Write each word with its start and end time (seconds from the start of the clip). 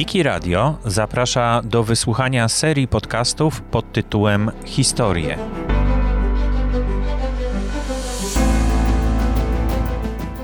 Wiki 0.00 0.22
Radio 0.22 0.78
zaprasza 0.84 1.62
do 1.64 1.84
wysłuchania 1.84 2.48
serii 2.48 2.88
podcastów 2.88 3.60
pod 3.60 3.92
tytułem 3.92 4.50
Historie. 4.64 5.38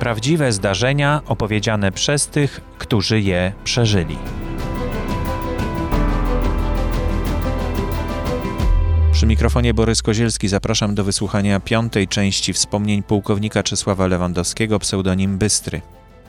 Prawdziwe 0.01 0.53
zdarzenia 0.53 1.23
opowiedziane 1.27 1.93
przez 1.93 2.27
tych, 2.27 2.61
którzy 2.79 3.21
je 3.21 3.53
przeżyli. 3.65 4.19
Przy 9.13 9.27
mikrofonie 9.27 9.75
Borys 9.75 10.03
Kozielski 10.03 10.49
zapraszam 10.49 10.95
do 10.95 11.05
wysłuchania 11.05 11.61
piątej 11.61 12.09
części 12.09 12.53
wspomnień 12.53 13.03
pułkownika 13.03 13.63
Czesława 13.63 14.07
Lewandowskiego, 14.07 14.79
pseudonim 14.79 15.39
Bystry. 15.39 15.81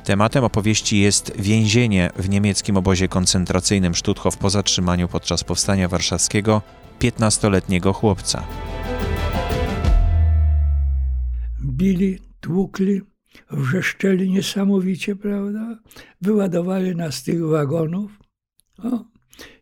Tematem 0.07 0.43
opowieści 0.43 0.99
jest 0.99 1.41
więzienie 1.41 2.09
w 2.15 2.29
niemieckim 2.29 2.77
obozie 2.77 3.07
koncentracyjnym 3.07 3.95
Stutthof 3.95 4.37
po 4.37 4.49
zatrzymaniu 4.49 5.07
podczas 5.07 5.43
powstania 5.43 5.87
warszawskiego 5.87 6.61
15-letniego 6.99 7.93
chłopca. 7.93 8.47
Bili, 11.63 12.19
tłukli, 12.39 13.01
wrzeszczeli 13.51 14.31
niesamowicie, 14.31 15.15
prawda? 15.15 15.79
Wyładowali 16.21 16.95
nas 16.95 17.15
z 17.15 17.23
tych 17.23 17.45
wagonów. 17.45 18.19
O, 18.83 19.05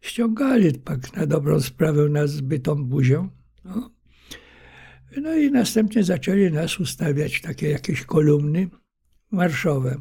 ściągali 0.02 0.74
tak 0.74 1.16
na 1.16 1.26
dobrą 1.26 1.62
sprawę 1.62 2.10
nas 2.10 2.32
zbytą 2.32 2.86
buzią. 2.86 3.30
O. 3.66 3.90
No 5.22 5.36
i 5.36 5.52
następnie 5.52 6.04
zaczęli 6.04 6.52
nas 6.52 6.80
ustawiać 6.80 7.42
takie 7.42 7.70
jakieś 7.70 8.02
kolumny 8.02 8.70
marszowe. 9.32 9.96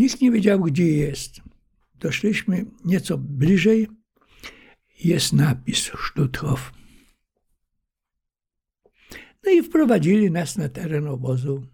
Nikt 0.00 0.20
nie 0.20 0.30
wiedział, 0.30 0.60
gdzie 0.60 0.88
jest. 0.88 1.40
Doszliśmy 1.94 2.66
nieco 2.84 3.18
bliżej. 3.18 3.88
Jest 5.04 5.32
napis 5.32 5.90
Stutthof. 6.08 6.72
No 9.44 9.50
i 9.52 9.62
wprowadzili 9.62 10.30
nas 10.30 10.56
na 10.56 10.68
teren 10.68 11.06
obozu 11.08 11.66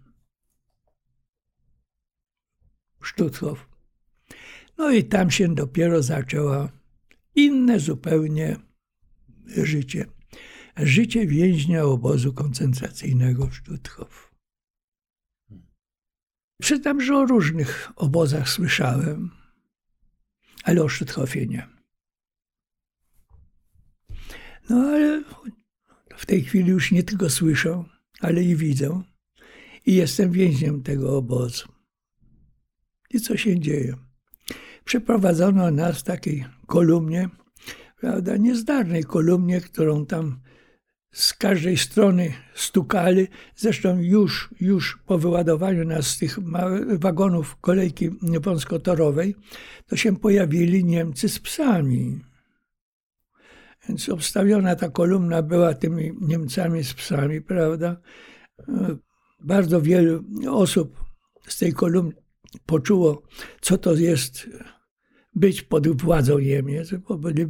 Stutthof. 3.03 3.67
No 4.77 4.91
i 4.91 5.03
tam 5.03 5.31
się 5.31 5.55
dopiero 5.55 6.03
zaczęło 6.03 6.69
inne 7.35 7.79
zupełnie 7.79 8.57
życie. 9.45 10.05
Życie 10.77 11.27
więźnia 11.27 11.83
obozu 11.83 12.33
koncentracyjnego 12.33 13.47
w 13.47 13.55
Stutthof. 13.55 14.26
Przyznam, 16.61 17.01
że 17.01 17.17
o 17.17 17.25
różnych 17.25 17.91
obozach 17.95 18.49
słyszałem, 18.49 19.31
ale 20.63 20.83
o 20.83 20.89
Sztuthofie 20.89 21.47
nie. 21.47 21.67
No 24.69 24.75
ale 24.77 25.23
w 26.17 26.25
tej 26.25 26.43
chwili 26.43 26.69
już 26.69 26.91
nie 26.91 27.03
tylko 27.03 27.29
słyszę, 27.29 27.83
ale 28.19 28.43
i 28.43 28.55
widzę. 28.55 29.01
I 29.85 29.95
jestem 29.95 30.31
więźniem 30.31 30.83
tego 30.83 31.17
obozu. 31.17 31.67
I 33.09 33.19
co 33.19 33.37
się 33.37 33.59
dzieje? 33.59 33.95
Przeprowadzono 34.85 35.71
nas 35.71 35.99
w 35.99 36.03
takiej 36.03 36.45
kolumnie, 36.67 37.29
prawda, 37.99 38.37
niezdarnej 38.37 39.03
kolumnie, 39.03 39.61
którą 39.61 40.05
tam 40.05 40.39
z 41.17 41.33
każdej 41.33 41.77
strony 41.77 42.33
stukali. 42.55 43.27
Zresztą 43.55 43.99
już, 43.99 44.49
już 44.59 44.99
po 45.05 45.17
wyładowaniu 45.17 45.85
nas 45.85 46.07
z 46.07 46.17
tych 46.17 46.39
wagonów 46.99 47.57
kolejki 47.61 48.09
wąskotorowej, 48.41 49.35
to 49.87 49.95
się 49.95 50.17
pojawili 50.17 50.85
Niemcy 50.85 51.29
z 51.29 51.39
psami. 51.39 52.19
Więc 53.87 54.09
obstawiona 54.09 54.75
ta 54.75 54.89
kolumna 54.89 55.41
była 55.41 55.73
tymi 55.73 56.13
Niemcami 56.21 56.83
z 56.83 56.93
psami, 56.93 57.41
prawda? 57.41 57.97
Bardzo 59.39 59.81
wielu 59.81 60.23
osób 60.49 61.03
z 61.47 61.57
tej 61.57 61.73
kolumny 61.73 62.13
poczuło, 62.65 63.21
co 63.61 63.77
to 63.77 63.93
jest 63.93 64.49
być 65.35 65.61
pod 65.61 66.01
władzą 66.01 66.39
Niemiec, 66.39 66.93
bo 66.93 67.17
byli 67.17 67.45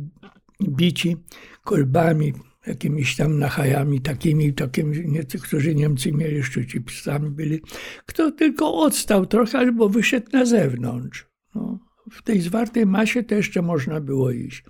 bici 0.69 1.17
kolbami, 1.63 2.33
jakimiś 2.67 3.15
tam 3.15 3.39
nachajami 3.39 4.01
takimi, 4.01 4.53
takimi 4.53 5.07
niektórzy 5.07 5.75
Niemcy 5.75 6.11
mieli 6.11 6.43
szczyci 6.43 6.81
psami 6.81 7.29
byli. 7.29 7.61
Kto 8.05 8.31
tylko 8.31 8.73
odstał 8.73 9.25
trochę 9.25 9.57
albo 9.57 9.89
wyszedł 9.89 10.27
na 10.33 10.45
zewnątrz. 10.45 11.27
No, 11.55 11.79
w 12.11 12.21
tej 12.21 12.41
zwartej 12.41 12.85
masie 12.85 13.23
to 13.23 13.35
jeszcze 13.35 13.61
można 13.61 14.01
było 14.01 14.31
iść. 14.31 14.63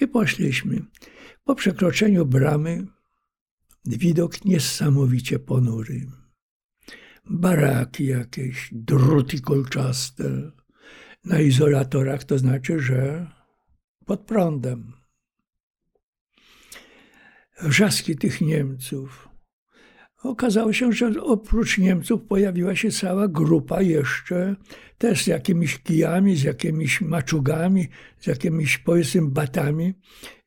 I 0.00 0.06
poszliśmy. 0.06 0.84
Po 1.44 1.54
przekroczeniu 1.54 2.26
bramy 2.26 2.86
widok 3.86 4.44
niesamowicie 4.44 5.38
ponury. 5.38 6.06
Baraki 7.30 8.06
jakieś, 8.06 8.68
druty 8.72 9.40
kolczaste. 9.40 10.52
Na 11.24 11.40
izolatorach 11.40 12.24
to 12.24 12.38
znaczy, 12.38 12.80
że 12.80 13.26
pod 14.06 14.20
prądem 14.20 14.92
wrzaski 17.62 18.16
tych 18.16 18.40
Niemców. 18.40 19.28
Okazało 20.22 20.72
się, 20.72 20.92
że 20.92 21.22
oprócz 21.22 21.78
Niemców 21.78 22.22
pojawiła 22.22 22.76
się 22.76 22.90
cała 22.90 23.28
grupa 23.28 23.82
jeszcze 23.82 24.56
też 24.98 25.24
z 25.24 25.26
jakimiś 25.26 25.78
kijami, 25.78 26.36
z 26.36 26.42
jakimiś 26.42 27.00
maczugami, 27.00 27.88
z 28.20 28.26
jakimiś 28.26 28.78
powiedzmy 28.78 29.22
batami 29.22 29.94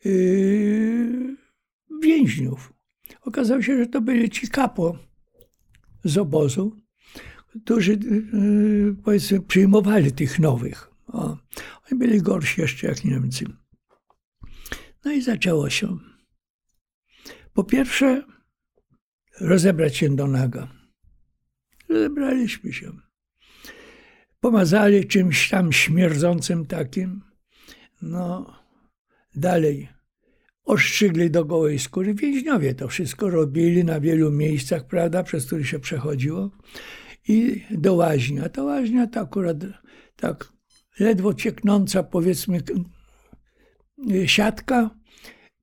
yy, 0.05 1.37
więźniów. 2.01 2.73
Okazało 3.21 3.61
się, 3.61 3.77
że 3.77 3.87
to 3.87 4.01
byli 4.01 4.29
ci 4.29 4.47
kapo 4.47 4.97
z 6.03 6.17
obozu, 6.17 6.75
którzy 7.63 7.91
yy, 7.91 8.95
powiedzmy 9.03 9.41
przyjmowali 9.41 10.11
tych 10.11 10.39
nowych. 10.39 10.91
O, 11.07 11.37
oni 11.91 11.99
byli 11.99 12.21
gorsi 12.21 12.61
jeszcze 12.61 12.87
jak 12.87 13.05
Niemcy. 13.05 13.45
No 15.05 15.11
i 15.11 15.21
zaczęło 15.21 15.69
się. 15.69 16.10
Po 17.53 17.63
pierwsze, 17.63 18.23
rozebrać 19.41 19.97
się 19.97 20.15
do 20.15 20.27
naga. 20.27 20.67
Rozebraliśmy 21.89 22.73
się. 22.73 22.91
Pomazali 24.39 25.07
czymś 25.07 25.49
tam 25.49 25.71
śmierdzącym 25.71 26.65
takim. 26.65 27.21
No, 28.01 28.55
dalej. 29.35 29.89
Oszczygli 30.63 31.31
do 31.31 31.45
gołej 31.45 31.79
skóry. 31.79 32.13
Więźniowie 32.13 32.75
to 32.75 32.87
wszystko 32.87 33.29
robili 33.29 33.83
na 33.85 33.99
wielu 33.99 34.31
miejscach, 34.31 34.87
prawda, 34.87 35.23
przez 35.23 35.45
które 35.45 35.63
się 35.63 35.79
przechodziło. 35.79 36.51
I 37.27 37.63
do 37.71 37.93
łaźni. 37.93 38.39
A 38.39 38.49
ta 38.49 38.63
łaźnia 38.63 39.07
to 39.07 39.19
akurat 39.19 39.57
tak 40.15 40.53
ledwo 40.99 41.33
cieknąca, 41.33 42.03
powiedzmy, 42.03 42.61
siatka 44.25 44.89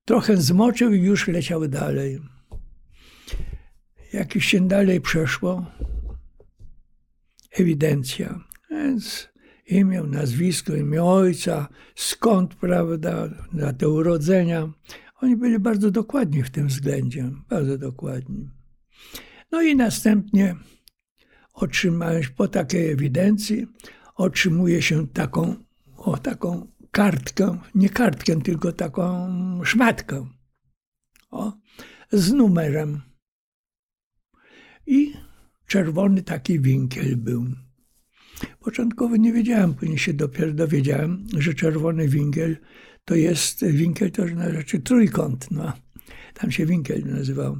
Trochę 0.08 0.36
zmoczył 0.36 0.92
i 0.92 1.00
już 1.00 1.28
leciał 1.28 1.68
dalej. 1.68 2.18
Jak 4.12 4.34
już 4.34 4.44
się 4.44 4.68
dalej 4.68 5.00
przeszło, 5.00 5.66
ewidencja. 7.50 8.40
Więc 8.70 9.28
imię, 9.66 10.02
nazwisko, 10.02 10.74
imię 10.74 11.04
ojca, 11.04 11.68
skąd, 11.96 12.54
prawda, 12.54 13.28
te 13.78 13.88
urodzenia. 13.88 14.72
Oni 15.22 15.36
byli 15.36 15.58
bardzo 15.58 15.90
dokładni 15.90 16.42
w 16.42 16.50
tym 16.50 16.66
względzie, 16.66 17.30
bardzo 17.48 17.78
dokładni. 17.78 18.50
No 19.52 19.62
i 19.62 19.76
następnie 19.76 20.56
otrzymałeś 21.52 22.28
po 22.28 22.48
takiej 22.48 22.90
ewidencji, 22.90 23.66
otrzymuje 24.14 24.82
się 24.82 25.08
taką, 25.08 25.56
o, 25.96 26.18
taką 26.18 26.66
kartkę, 26.98 27.58
nie 27.74 27.88
kartkę, 27.88 28.42
tylko 28.42 28.72
taką 28.72 29.04
szmatkę 29.64 30.26
o, 31.30 31.52
z 32.12 32.32
numerem. 32.32 33.00
I 34.86 35.12
czerwony 35.66 36.22
taki 36.22 36.60
winkiel 36.60 37.16
był. 37.16 37.46
Początkowo 38.60 39.16
nie 39.16 39.32
wiedziałem, 39.32 39.74
później 39.74 39.98
się 39.98 40.12
dopiero 40.12 40.52
dowiedziałem, 40.52 41.26
że 41.36 41.54
czerwony 41.54 42.08
winkiel 42.08 42.56
to 43.04 43.14
jest 43.14 43.66
winkiel, 43.66 44.10
to 44.10 44.28
znaczy 44.28 44.80
trójkąt. 44.80 45.50
No. 45.50 45.72
Tam 46.34 46.50
się 46.50 46.66
winkiel 46.66 47.02
nazywał. 47.06 47.58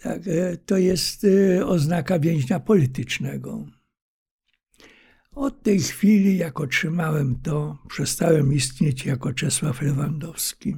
Tak, 0.00 0.28
e, 0.28 0.56
to 0.56 0.78
jest 0.78 1.24
e, 1.24 1.66
oznaka 1.66 2.18
więźnia 2.18 2.60
politycznego. 2.60 3.66
Od 5.34 5.62
tej 5.62 5.80
chwili, 5.80 6.36
jak 6.36 6.60
otrzymałem 6.60 7.40
to, 7.42 7.78
przestałem 7.88 8.52
istnieć 8.52 9.06
jako 9.06 9.32
Czesław 9.32 9.82
Lewandowski. 9.82 10.76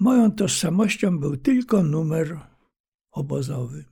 Moją 0.00 0.32
tożsamością 0.32 1.18
był 1.18 1.36
tylko 1.36 1.82
numer 1.82 2.40
obozowy. 3.10 3.84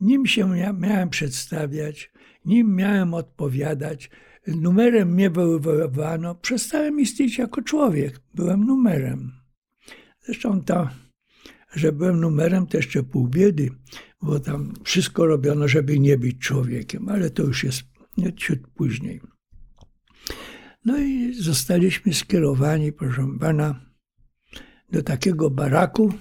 Nim 0.00 0.26
się 0.26 0.48
miałem 0.78 1.10
przedstawiać, 1.10 2.12
nim 2.44 2.74
miałem 2.74 3.14
odpowiadać, 3.14 4.10
numerem 4.46 5.08
mnie 5.08 5.30
wywoływano, 5.30 6.34
przestałem 6.34 7.00
istnieć 7.00 7.38
jako 7.38 7.62
człowiek. 7.62 8.20
Byłem 8.34 8.64
numerem. 8.64 9.32
Zresztą 10.20 10.62
to, 10.62 10.88
że 11.74 11.92
byłem 11.92 12.20
numerem, 12.20 12.66
to 12.66 12.76
jeszcze 12.76 13.02
pół 13.02 13.28
biedy, 13.28 13.70
bo 14.26 14.40
tam 14.40 14.72
wszystko 14.84 15.26
robiono, 15.26 15.68
żeby 15.68 15.98
nie 15.98 16.18
być 16.18 16.38
człowiekiem, 16.38 17.08
ale 17.08 17.30
to 17.30 17.42
już 17.42 17.64
jest 17.64 17.82
ciut 18.36 18.66
później. 18.74 19.20
No 20.84 20.98
i 20.98 21.34
zostaliśmy 21.34 22.14
skierowani, 22.14 22.92
proszę 22.92 23.28
pana, 23.40 23.80
do 24.92 25.02
takiego 25.02 25.50
baraku, 25.50 26.12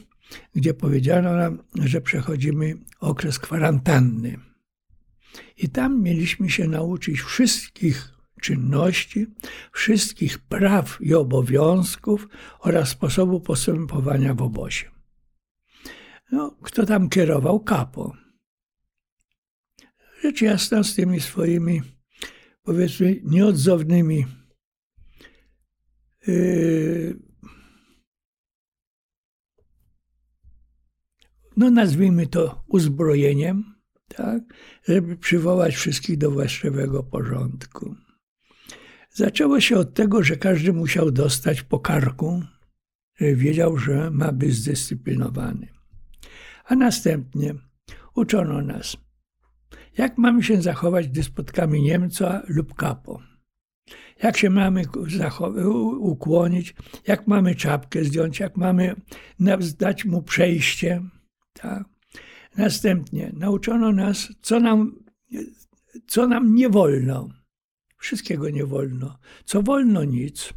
gdzie 0.56 0.74
powiedziano 0.74 1.36
nam, 1.36 1.64
że 1.76 2.02
przechodzimy 2.02 2.78
okres 3.00 3.40
kwarantanny. 3.40 4.38
I 5.58 5.70
tam 5.70 6.02
mieliśmy 6.04 6.50
się 6.50 6.68
nauczyć 6.68 7.22
wszystkich 7.22 8.14
czynności, 8.42 9.28
wszystkich 9.72 10.40
praw 10.40 10.98
i 11.02 11.14
obowiązków 11.14 12.28
oraz 12.60 12.90
sposobu 12.90 13.40
postępowania 13.40 14.34
w 14.34 14.42
obozie. 14.42 14.95
No, 16.32 16.58
kto 16.62 16.86
tam 16.86 17.10
kierował? 17.10 17.60
Kapo. 17.60 18.14
Rzecz 20.22 20.42
jasna 20.42 20.84
z 20.84 20.96
tymi 20.96 21.20
swoimi, 21.22 21.82
powiedzmy, 22.64 23.22
nieodzownymi 23.24 24.26
yy, 26.28 27.20
no 31.58 31.72
nazwijmy 31.72 32.28
to 32.28 32.64
uzbrojeniem, 32.68 33.76
tak, 34.08 34.44
żeby 34.84 35.18
przywołać 35.18 35.76
wszystkich 35.76 36.18
do 36.18 36.32
właściwego 36.32 37.04
porządku. 37.04 37.96
Zaczęło 39.12 39.62
się 39.62 39.78
od 39.78 39.94
tego, 39.94 40.24
że 40.24 40.38
każdy 40.38 40.74
musiał 40.74 41.12
dostać 41.12 41.62
po 41.62 41.80
karku, 41.80 42.44
wiedział, 43.20 43.78
że 43.78 44.12
ma 44.12 44.32
być 44.32 44.56
zdyscyplinowany. 44.56 45.75
A 46.66 46.76
następnie 46.76 47.56
uczono 48.16 48.62
nas, 48.62 48.98
jak 49.98 50.18
mamy 50.18 50.44
się 50.44 50.62
zachować, 50.62 51.08
gdy 51.08 51.24
spotkamy 51.24 51.80
Niemca 51.80 52.42
lub 52.48 52.74
kapo. 52.74 53.22
Jak 54.24 54.38
się 54.38 54.50
mamy 54.50 54.84
ukłonić, 56.00 56.76
jak 57.08 57.28
mamy 57.28 57.56
czapkę 57.56 58.04
zdjąć, 58.04 58.40
jak 58.40 58.58
mamy 58.58 58.96
dać 59.78 60.06
mu 60.06 60.22
przejście. 60.22 61.02
Tak? 61.54 61.84
Następnie 62.58 63.32
nauczono 63.34 63.92
nas, 63.92 64.30
co 64.42 64.60
nam, 64.60 65.04
co 66.08 66.28
nam 66.28 66.56
nie 66.56 66.70
wolno. 66.70 67.30
Wszystkiego 67.98 68.50
nie 68.50 68.66
wolno. 68.66 69.18
Co 69.46 69.62
wolno, 69.62 70.04
nic. 70.04 70.54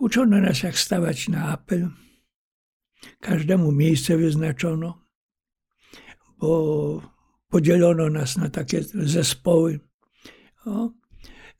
Uczono 0.00 0.40
nas, 0.40 0.62
jak 0.62 0.78
stawać 0.78 1.28
na 1.28 1.48
apel. 1.48 1.88
Każdemu 3.20 3.72
miejsce 3.72 4.16
wyznaczono, 4.16 5.04
bo 6.38 7.02
podzielono 7.48 8.10
nas 8.10 8.36
na 8.36 8.50
takie 8.50 8.82
zespoły, 8.82 9.80
o, 10.66 10.90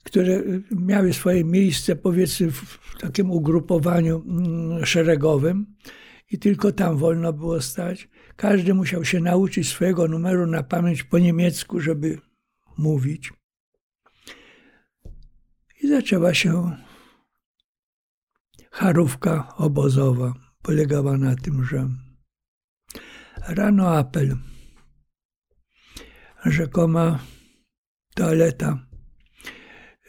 które 0.05 0.43
miały 0.71 1.13
swoje 1.13 1.45
miejsce, 1.45 1.97
powiedzmy, 1.97 2.51
w 2.51 2.95
takim 3.01 3.31
ugrupowaniu 3.31 4.25
mm, 4.27 4.87
szeregowym 4.87 5.77
i 6.31 6.39
tylko 6.39 6.73
tam 6.73 6.97
wolno 6.97 7.33
było 7.33 7.61
stać. 7.61 8.09
Każdy 8.37 8.75
musiał 8.75 9.05
się 9.05 9.21
nauczyć 9.21 9.69
swojego 9.69 10.09
numeru 10.09 10.47
na 10.47 10.63
pamięć 10.63 11.03
po 11.03 11.19
niemiecku, 11.19 11.81
żeby 11.81 12.19
mówić. 12.79 13.33
I 15.83 15.89
zaczęła 15.89 16.35
się 16.35 16.77
charówka 18.79 19.55
obozowa. 19.57 20.35
Polegała 20.63 21.17
na 21.17 21.37
tym, 21.37 21.65
że 21.65 21.89
rano 23.49 23.97
apel, 23.97 24.37
rzekoma 26.45 27.19
toaleta 28.15 28.87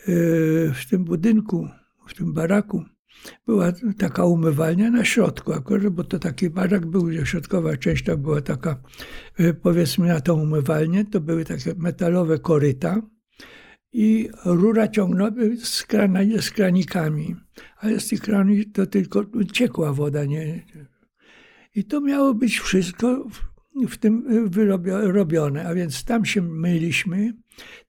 yy, 0.08 0.74
w 0.74 0.86
tym 0.90 1.06
budynku, 1.06 1.70
w 2.08 2.14
tym 2.14 2.34
baraku 2.34 2.86
była 3.46 3.72
taka 3.98 4.26
umywalnia 4.26 4.92
na 4.92 5.06
środku 5.06 5.54
akurat, 5.54 5.94
bo 5.94 6.04
to 6.04 6.20
taki 6.20 6.50
barak 6.50 6.86
był, 6.86 7.26
środkowa 7.26 7.78
część 7.78 8.06
to 8.06 8.18
była 8.18 8.42
taka, 8.42 8.82
yy, 9.40 9.54
powiedzmy 9.54 10.08
na 10.08 10.22
tą 10.22 10.34
umywalnię, 10.34 11.06
to 11.06 11.20
były 11.20 11.46
takie 11.46 11.74
metalowe 11.78 12.40
koryta, 12.40 13.02
i 13.94 14.30
rura 14.46 14.88
ciągnęła 14.88 15.32
z, 15.64 15.84
krana, 15.84 16.20
z 16.40 16.52
kranikami, 16.52 17.36
ale 17.78 18.00
z 18.00 18.08
tych 18.08 18.22
krani 18.22 18.66
to 18.66 18.86
tylko 18.86 19.26
ciekła 19.52 19.94
woda. 19.94 20.26
Nie? 20.26 20.66
I 21.76 21.84
to 21.84 22.02
miało 22.02 22.34
być 22.34 22.60
wszystko 22.60 23.26
w 23.90 23.98
tym 23.98 24.26
robione, 25.04 25.68
a 25.68 25.74
więc 25.74 26.04
tam 26.04 26.26
się 26.26 26.42
myliśmy, 26.42 27.34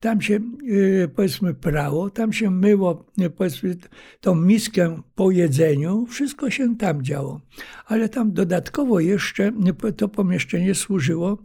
tam 0.00 0.20
się 0.20 0.40
y, 0.68 1.10
powiedzmy 1.16 1.54
prało, 1.54 2.10
tam 2.10 2.32
się 2.32 2.50
myło 2.50 3.06
y, 3.20 3.30
powiedzmy 3.30 3.76
tą 4.20 4.34
miskę 4.34 5.02
po 5.14 5.30
jedzeniu, 5.30 6.06
wszystko 6.06 6.50
się 6.50 6.76
tam 6.76 7.02
działo. 7.02 7.40
Ale 7.86 8.08
tam 8.08 8.32
dodatkowo 8.32 9.00
jeszcze 9.00 9.52
y, 9.88 9.92
to 9.92 10.08
pomieszczenie 10.08 10.74
służyło 10.74 11.38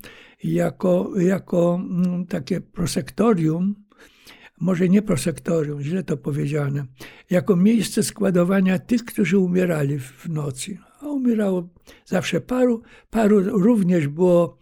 jako, 0.43 1.11
jako 1.17 1.81
mm, 1.81 2.25
takie 2.25 2.61
prosektorium, 2.61 3.84
może 4.61 4.89
nie 4.89 5.01
prosektorium, 5.01 5.81
źle 5.81 6.03
to 6.03 6.17
powiedziane, 6.17 6.85
jako 7.29 7.55
miejsce 7.55 8.03
składowania 8.03 8.79
tych, 8.79 9.05
którzy 9.05 9.37
umierali 9.37 9.99
w 9.99 10.29
nocy. 10.29 10.77
A 11.01 11.07
umierało 11.07 11.69
zawsze 12.05 12.41
paru, 12.41 12.81
paru 13.09 13.59
również 13.59 14.07
było 14.07 14.57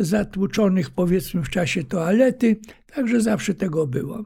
zatłuczonych 0.00 0.90
powiedzmy 0.90 1.42
w 1.42 1.50
czasie 1.50 1.84
toalety, 1.84 2.56
także 2.94 3.20
zawsze 3.20 3.54
tego 3.54 3.86
było. 3.86 4.24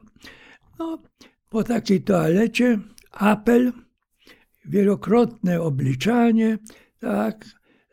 No, 0.79 1.03
po 1.49 1.63
takiej 1.63 2.01
toalecie 2.01 2.79
apel, 3.11 3.71
wielokrotne 4.65 5.61
obliczanie, 5.61 6.57
tak, 6.99 7.45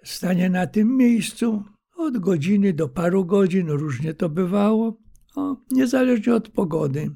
stanie 0.04 0.50
na 0.50 0.66
tym 0.66 0.96
miejscu 0.96 1.64
od 1.96 2.18
godziny 2.18 2.72
do 2.72 2.88
paru 2.88 3.24
godzin, 3.24 3.68
różnie 3.68 4.14
to 4.14 4.28
bywało 4.28 5.05
o, 5.36 5.56
niezależnie 5.70 6.34
od 6.34 6.48
pogody. 6.48 7.10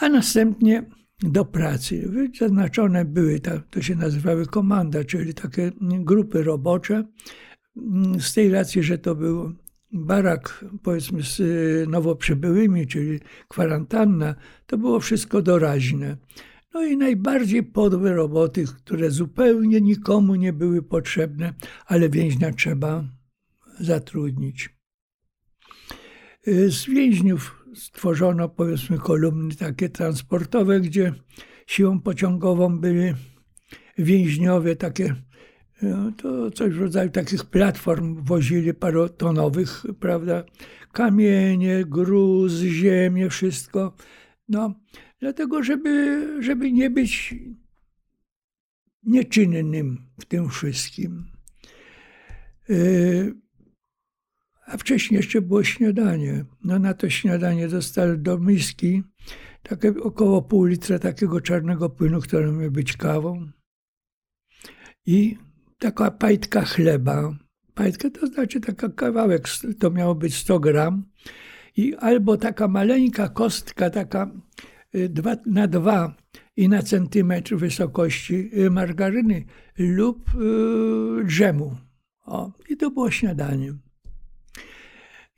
A 0.00 0.08
następnie 0.08 0.84
do 1.22 1.44
pracy. 1.44 2.08
Wyznaczone 2.08 3.04
były, 3.04 3.40
to 3.70 3.82
się 3.82 3.94
nazywały 3.94 4.46
komanda, 4.46 5.04
czyli 5.04 5.34
takie 5.34 5.72
grupy 5.80 6.42
robocze. 6.42 7.04
Z 8.18 8.34
tej 8.34 8.50
racji, 8.50 8.82
że 8.82 8.98
to 8.98 9.14
był 9.14 9.52
barak, 9.92 10.64
powiedzmy, 10.82 11.22
z 11.22 11.40
nowo 11.88 12.16
przybyłymi, 12.16 12.86
czyli 12.86 13.20
kwarantanna, 13.48 14.34
to 14.66 14.78
było 14.78 15.00
wszystko 15.00 15.42
doraźne. 15.42 16.16
No 16.74 16.84
i 16.84 16.96
najbardziej 16.96 17.62
podłe 17.62 18.12
roboty, 18.12 18.64
które 18.64 19.10
zupełnie 19.10 19.80
nikomu 19.80 20.34
nie 20.34 20.52
były 20.52 20.82
potrzebne, 20.82 21.54
ale 21.86 22.08
więźnia 22.08 22.52
trzeba 22.52 23.04
zatrudnić. 23.80 24.81
Y, 26.48 26.70
z 26.70 26.86
więźniów 26.86 27.64
stworzono 27.74 28.48
powiedzmy 28.48 28.98
kolumny 28.98 29.54
takie 29.54 29.88
transportowe, 29.88 30.80
gdzie 30.80 31.14
siłą 31.66 32.00
pociągową 32.00 32.78
byli 32.78 33.14
więźniowie 33.98 34.76
takie, 34.76 35.14
y, 35.82 36.12
to 36.16 36.50
coś 36.50 36.74
w 36.74 36.80
rodzaju 36.80 37.10
takich 37.10 37.44
platform 37.44 38.24
wozili 38.24 38.74
parotonowych, 38.74 39.82
prawda, 40.00 40.44
kamienie, 40.92 41.84
gruz, 41.84 42.52
ziemię, 42.52 43.30
wszystko. 43.30 43.96
No, 44.48 44.74
dlatego, 45.20 45.62
żeby, 45.62 46.26
żeby 46.42 46.72
nie 46.72 46.90
być 46.90 47.34
nieczynnym 49.02 50.06
w 50.20 50.24
tym 50.24 50.48
wszystkim. 50.48 51.26
Y, 52.70 53.41
a 54.72 54.76
wcześniej 54.76 55.16
jeszcze 55.16 55.42
było 55.42 55.64
śniadanie. 55.64 56.44
No 56.64 56.78
na 56.78 56.94
to 56.94 57.10
śniadanie 57.10 57.68
dostali 57.68 58.18
do 58.18 58.38
miski 58.38 59.02
takie 59.62 59.88
około 60.02 60.42
pół 60.42 60.64
litra 60.64 60.98
takiego 60.98 61.40
czarnego 61.40 61.90
płynu, 61.90 62.20
który 62.20 62.52
miał 62.52 62.70
być 62.70 62.96
kawą 62.96 63.50
i 65.06 65.36
taka 65.78 66.10
pajtka 66.10 66.64
chleba. 66.64 67.36
Pajtka 67.74 68.10
to 68.10 68.26
znaczy 68.26 68.60
taka 68.60 68.88
kawałek, 68.88 69.48
to 69.78 69.90
miało 69.90 70.14
być 70.14 70.34
100 70.34 70.60
gram 70.60 71.04
i 71.76 71.94
albo 71.94 72.36
taka 72.36 72.68
maleńka 72.68 73.28
kostka, 73.28 73.90
taka 73.90 74.30
y, 74.94 75.08
dwa, 75.08 75.36
na 75.46 75.66
dwa 75.66 76.14
i 76.56 76.68
na 76.68 76.82
centymetr 76.82 77.56
wysokości 77.56 78.50
y, 78.58 78.70
margaryny 78.70 79.44
lub 79.78 80.34
yy, 80.34 81.24
drzemu. 81.24 81.76
O, 82.24 82.52
I 82.68 82.76
to 82.76 82.90
było 82.90 83.10
śniadanie. 83.10 83.74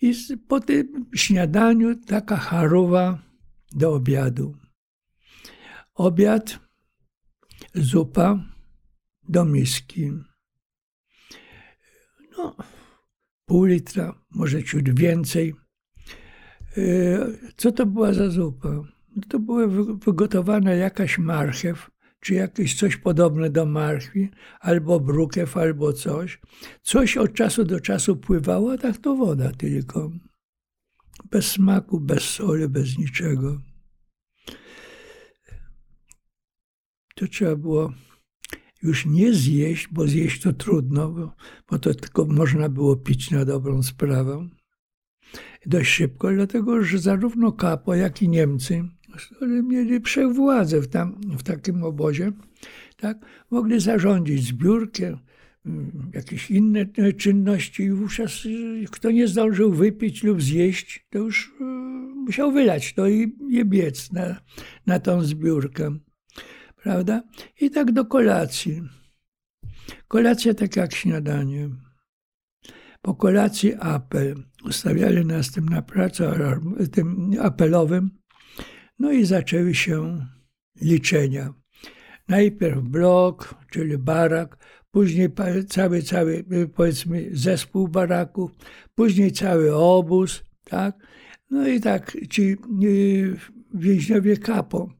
I 0.00 0.14
po 0.48 0.60
tym 0.60 1.06
śniadaniu 1.14 1.96
taka 2.06 2.36
charowa 2.36 3.18
do 3.72 3.94
obiadu. 3.94 4.56
Obiad, 5.94 6.58
zupa 7.74 8.44
do 9.28 9.44
miski. 9.44 10.12
No, 12.38 12.56
pół 13.46 13.64
litra, 13.64 14.14
może 14.30 14.64
ciut 14.64 15.00
więcej. 15.00 15.54
E, 16.76 16.82
co 17.56 17.72
to 17.72 17.86
była 17.86 18.12
za 18.12 18.30
zupa? 18.30 18.68
No 19.16 19.22
to 19.28 19.38
była 19.38 19.66
wygotowana 20.06 20.72
jakaś 20.72 21.18
marchew, 21.18 21.90
czy 22.24 22.34
jakieś 22.34 22.74
coś 22.74 22.96
podobne 22.96 23.50
do 23.50 23.66
marchwi, 23.66 24.30
albo 24.60 25.00
brukew, 25.00 25.56
albo 25.56 25.92
coś. 25.92 26.40
Coś 26.82 27.16
od 27.16 27.32
czasu 27.32 27.64
do 27.64 27.80
czasu 27.80 28.16
pływało, 28.16 28.72
a 28.72 28.78
tak 28.78 28.98
to 28.98 29.16
woda 29.16 29.52
tylko. 29.52 30.10
Bez 31.30 31.46
smaku, 31.46 32.00
bez 32.00 32.22
soli, 32.22 32.68
bez 32.68 32.98
niczego. 32.98 33.60
To 37.14 37.26
trzeba 37.26 37.56
było 37.56 37.92
już 38.82 39.06
nie 39.06 39.34
zjeść, 39.34 39.88
bo 39.92 40.06
zjeść 40.06 40.42
to 40.42 40.52
trudno, 40.52 41.10
bo, 41.10 41.32
bo 41.70 41.78
to 41.78 41.94
tylko 41.94 42.24
można 42.24 42.68
było 42.68 42.96
pić 42.96 43.30
na 43.30 43.44
dobrą 43.44 43.82
sprawę. 43.82 44.48
Dość 45.66 45.90
szybko, 45.90 46.30
dlatego 46.32 46.84
że 46.84 46.98
zarówno 46.98 47.52
Kapo, 47.52 47.94
jak 47.94 48.22
i 48.22 48.28
Niemcy, 48.28 48.84
którzy 49.16 49.62
mieli 49.62 50.00
wszechwładzę 50.00 50.80
w, 50.80 50.88
tam, 50.88 51.20
w 51.38 51.42
takim 51.42 51.84
obozie, 51.84 52.32
tak, 52.96 53.18
mogli 53.50 53.80
zarządzić 53.80 54.46
zbiórkę, 54.46 55.18
mm, 55.66 56.10
jakieś 56.14 56.50
inne 56.50 56.86
e, 56.96 57.12
czynności 57.12 57.82
i 57.82 57.90
wówczas 57.90 58.46
e, 58.46 58.86
kto 58.90 59.10
nie 59.10 59.28
zdążył 59.28 59.72
wypić 59.72 60.22
lub 60.22 60.42
zjeść, 60.42 61.06
to 61.10 61.18
już 61.18 61.54
e, 61.60 61.64
musiał 62.14 62.52
wylać 62.52 62.94
to 62.94 63.08
i 63.08 63.36
je 63.48 63.64
biec 63.64 64.12
na, 64.12 64.40
na 64.86 64.98
tą 64.98 65.22
zbiórkę 65.22 65.98
prawda? 66.84 67.22
I 67.60 67.70
tak 67.70 67.92
do 67.92 68.04
kolacji. 68.04 68.82
Kolacja 70.08 70.54
tak 70.54 70.76
jak 70.76 70.94
śniadanie. 70.94 71.70
Po 73.02 73.14
kolacji 73.14 73.74
apel. 73.74 74.44
Ustawiali 74.64 75.26
nas 75.26 75.50
tym 75.50 75.68
na 75.68 75.82
pracę, 75.82 76.60
tym 76.92 77.30
apelowym. 77.40 78.10
No 78.98 79.12
i 79.12 79.24
zaczęły 79.24 79.74
się 79.74 80.26
liczenia. 80.80 81.54
Najpierw 82.28 82.82
blok, 82.82 83.54
czyli 83.70 83.98
barak, 83.98 84.56
później 84.90 85.28
cały, 85.68 86.02
cały, 86.02 86.44
powiedzmy, 86.74 87.28
zespół 87.32 87.88
baraków, 87.88 88.50
później 88.94 89.32
cały 89.32 89.74
obóz, 89.74 90.44
tak? 90.64 91.06
No 91.50 91.68
i 91.68 91.80
tak 91.80 92.16
ci 92.30 92.56
y, 92.84 93.36
więźniowie 93.74 94.36
kapo 94.36 94.90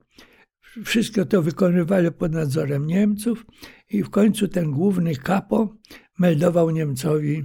wszystko 0.85 1.25
to 1.25 1.43
wykonywali 1.43 2.13
pod 2.13 2.33
nadzorem 2.33 2.87
Niemców 2.87 3.47
i 3.91 4.03
w 4.03 4.11
końcu 4.11 4.49
ten 4.49 4.71
główny 4.71 5.17
kapo 5.17 5.77
meldował 6.19 6.71
Niemcowi 6.71 7.45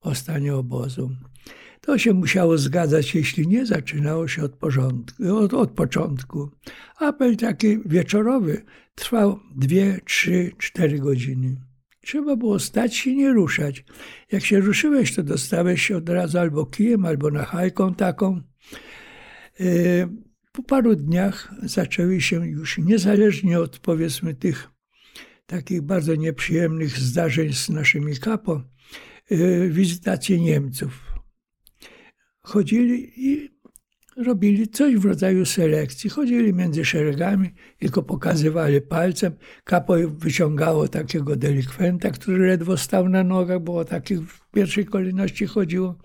o 0.00 0.14
stanie 0.14 0.54
obozu. 0.54 1.10
To 1.80 1.98
się 1.98 2.14
musiało 2.14 2.58
zgadzać, 2.58 3.14
jeśli 3.14 3.48
nie 3.48 3.66
zaczynało 3.66 4.28
się 4.28 4.42
od, 4.42 4.52
porządku, 4.52 5.36
od, 5.36 5.54
od 5.54 5.70
początku. 5.70 6.50
Apel 6.96 7.36
taki 7.36 7.78
wieczorowy 7.86 8.64
trwał 8.94 9.40
dwie, 9.56 10.00
trzy, 10.04 10.50
cztery 10.58 10.98
godziny. 10.98 11.56
Trzeba 12.00 12.36
było 12.36 12.58
stać 12.58 12.96
się 12.96 13.14
nie 13.14 13.32
ruszać. 13.32 13.84
Jak 14.32 14.44
się 14.44 14.60
ruszyłeś, 14.60 15.14
to 15.14 15.22
dostałeś 15.22 15.82
się 15.82 15.96
od 15.96 16.08
razu 16.08 16.38
albo 16.38 16.66
kijem, 16.66 17.04
albo 17.04 17.30
na 17.30 17.44
hajką 17.44 17.94
taką. 17.94 18.40
Yy, 19.60 20.08
po 20.52 20.62
paru 20.62 20.96
dniach 20.96 21.54
zaczęły 21.62 22.20
się 22.20 22.48
już 22.48 22.78
niezależnie 22.78 23.60
od 23.60 23.78
powiedzmy 23.78 24.34
tych 24.34 24.70
takich 25.46 25.82
bardzo 25.82 26.14
nieprzyjemnych 26.14 26.98
zdarzeń 26.98 27.52
z 27.52 27.68
naszymi 27.68 28.16
kapo, 28.16 28.62
yy, 29.30 29.70
wizytacje 29.70 30.40
Niemców. 30.40 31.09
Chodzili 32.50 33.12
i 33.16 33.50
robili 34.16 34.68
coś 34.68 34.96
w 34.96 35.04
rodzaju 35.04 35.44
selekcji. 35.44 36.10
Chodzili 36.10 36.54
między 36.54 36.84
szeregami, 36.84 37.50
tylko 37.78 38.02
pokazywali 38.02 38.80
palcem. 38.80 39.32
Kapo 39.64 39.94
wyciągało 40.08 40.88
takiego 40.88 41.36
delikwenta, 41.36 42.10
który 42.10 42.46
ledwo 42.46 42.76
stał 42.76 43.08
na 43.08 43.24
nogach, 43.24 43.60
bo 43.62 43.76
o 43.76 43.84
takich 43.84 44.20
w 44.20 44.50
pierwszej 44.50 44.84
kolejności 44.84 45.46
chodziło 45.46 45.98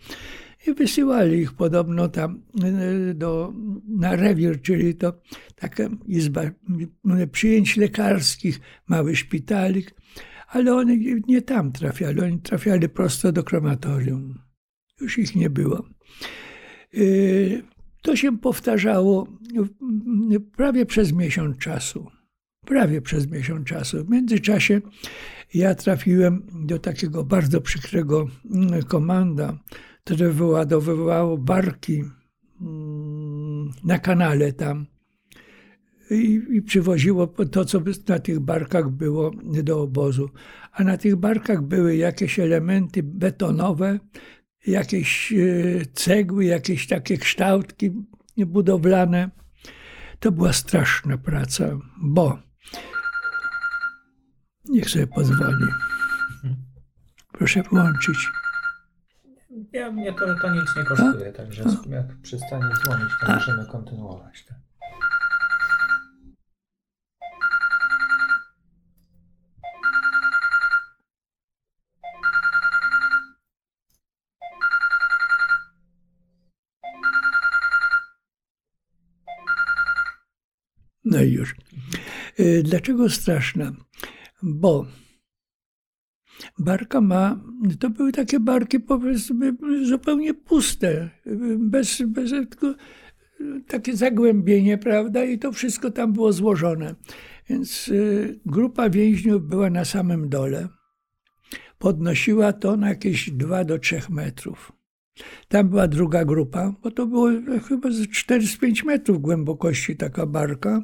i 0.67 0.73
wysyłali 0.73 1.39
ich 1.39 1.53
podobno 1.53 2.07
tam 2.09 2.41
e, 2.63 3.13
do, 3.13 3.53
na 3.87 4.15
rewir, 4.15 4.61
czyli 4.61 4.95
to 4.95 5.21
taka 5.55 5.83
izba 6.07 6.41
przyjęć 7.31 7.77
lekarskich, 7.77 8.59
mały 8.87 9.15
szpitalik, 9.15 9.95
ale 10.47 10.75
oni 10.75 11.21
nie 11.27 11.41
tam 11.41 11.71
trafiali, 11.71 12.21
oni 12.21 12.39
trafiali 12.39 12.89
prosto 12.89 13.31
do 13.31 13.43
krematorium. 13.43 14.39
Już 15.01 15.17
ich 15.17 15.35
nie 15.35 15.49
było. 15.49 15.94
E, 16.93 16.99
to 18.01 18.15
się 18.15 18.37
powtarzało 18.37 19.27
prawie 20.55 20.85
przez 20.85 21.13
miesiąc 21.13 21.57
czasu. 21.57 22.07
Prawie 22.65 23.01
przez 23.01 23.31
miesiąc 23.31 23.67
czasu. 23.67 24.05
W 24.05 24.09
międzyczasie 24.09 24.81
ja 25.53 25.75
trafiłem 25.75 26.47
do 26.53 26.79
takiego 26.79 27.23
bardzo 27.23 27.61
przykrego 27.61 28.27
mm, 28.51 28.83
komanda, 28.83 29.59
które 30.03 30.31
wyładowywało 30.31 31.37
barki 31.37 32.03
mm, 32.61 33.71
na 33.83 33.99
kanale 33.99 34.53
tam 34.53 34.85
i, 36.11 36.41
i 36.49 36.61
przywoziło 36.61 37.27
to, 37.27 37.65
co 37.65 37.81
na 38.07 38.19
tych 38.19 38.39
barkach 38.39 38.89
było 38.89 39.31
do 39.43 39.81
obozu. 39.81 40.29
A 40.71 40.83
na 40.83 40.97
tych 40.97 41.15
barkach 41.15 41.61
były 41.61 41.95
jakieś 41.95 42.39
elementy 42.39 43.03
betonowe, 43.03 43.99
jakieś 44.67 45.33
e, 45.33 45.35
cegły, 45.93 46.45
jakieś 46.45 46.87
takie 46.87 47.17
kształtki 47.17 47.91
budowlane. 48.37 49.29
To 50.19 50.31
była 50.31 50.53
straszna 50.53 51.17
praca, 51.17 51.65
bo 52.01 52.39
niech 54.65 54.89
sobie 54.89 55.07
pozwoli. 55.07 55.65
Proszę 57.31 57.63
włączyć. 57.63 58.31
Ja, 59.73 59.91
mnie 59.91 60.13
to, 60.13 60.35
to 60.41 60.53
nic 60.53 60.75
nie 60.77 60.83
kosztuje, 60.83 61.33
także 61.33 61.63
jak 61.89 62.21
przestanie 62.21 62.65
dzwonić, 62.83 63.09
to 63.21 63.33
możemy 63.33 63.65
kontynuować. 63.65 64.45
Tak? 64.45 64.57
No 81.15 81.23
i 81.23 81.31
już. 81.31 81.55
Y, 82.39 82.63
dlaczego 82.63 83.09
straszna? 83.09 83.71
Bo 84.43 84.85
Barka 86.59 87.01
ma, 87.01 87.39
to 87.79 87.89
były 87.89 88.11
takie 88.11 88.39
barki 88.39 88.79
powiedzmy 88.79 89.55
zupełnie 89.83 90.33
puste, 90.33 91.09
bez, 91.57 92.01
bez 92.01 92.29
tylko 92.31 92.75
takie 93.67 93.95
zagłębienie, 93.95 94.77
prawda, 94.77 95.23
i 95.23 95.39
to 95.39 95.51
wszystko 95.51 95.91
tam 95.91 96.13
było 96.13 96.33
złożone. 96.33 96.95
Więc 97.49 97.87
y, 97.87 98.39
grupa 98.45 98.89
więźniów 98.89 99.47
była 99.47 99.69
na 99.69 99.85
samym 99.85 100.29
dole. 100.29 100.67
Podnosiła 101.77 102.53
to 102.53 102.77
na 102.77 102.89
jakieś 102.89 103.31
2 103.31 103.63
do 103.63 103.79
3 103.79 104.01
metrów. 104.09 104.71
Tam 105.47 105.69
była 105.69 105.87
druga 105.87 106.25
grupa, 106.25 106.73
bo 106.83 106.91
to 106.91 107.07
było 107.07 107.29
chyba 107.67 107.91
z 107.91 108.01
4-5 108.01 108.85
metrów 108.85 109.21
głębokości 109.21 109.95
taka 109.95 110.25
barka. 110.25 110.83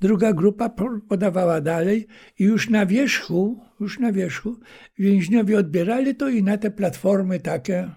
Druga 0.00 0.32
grupa 0.32 0.70
podawała 1.08 1.60
dalej 1.60 2.06
i 2.38 2.44
już 2.44 2.70
na 2.70 2.86
wierzchu, 2.86 3.60
już 3.80 3.98
na 3.98 4.12
wierzchu 4.12 4.60
więźniowie 4.98 5.58
odbierali 5.58 6.14
to 6.14 6.28
i 6.28 6.42
na 6.42 6.58
te 6.58 6.70
platformy 6.70 7.40
takie 7.40 7.90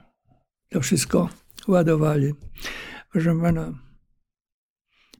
to 0.69 0.81
wszystko 0.81 1.29
ładowali. 1.67 2.33
Proszę 3.11 3.39
pana, 3.41 3.73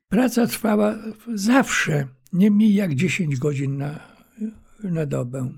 praca 0.10 0.48
trwała 0.48 0.96
zawsze 1.34 2.08
nie 2.34 2.52
mniej 2.52 2.74
jak 2.74 2.96
10 2.96 3.38
godzin 3.38 3.78
na, 3.78 4.00
na 4.84 5.06
dobę. 5.06 5.50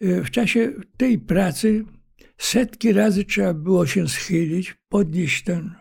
W 0.00 0.30
czasie 0.30 0.72
tej 0.96 1.18
pracy 1.18 1.84
Setki 2.38 2.92
razy 2.92 3.24
trzeba 3.24 3.54
było 3.54 3.86
się 3.86 4.08
schylić, 4.08 4.76
podnieść 4.88 5.44
ten, 5.44 5.74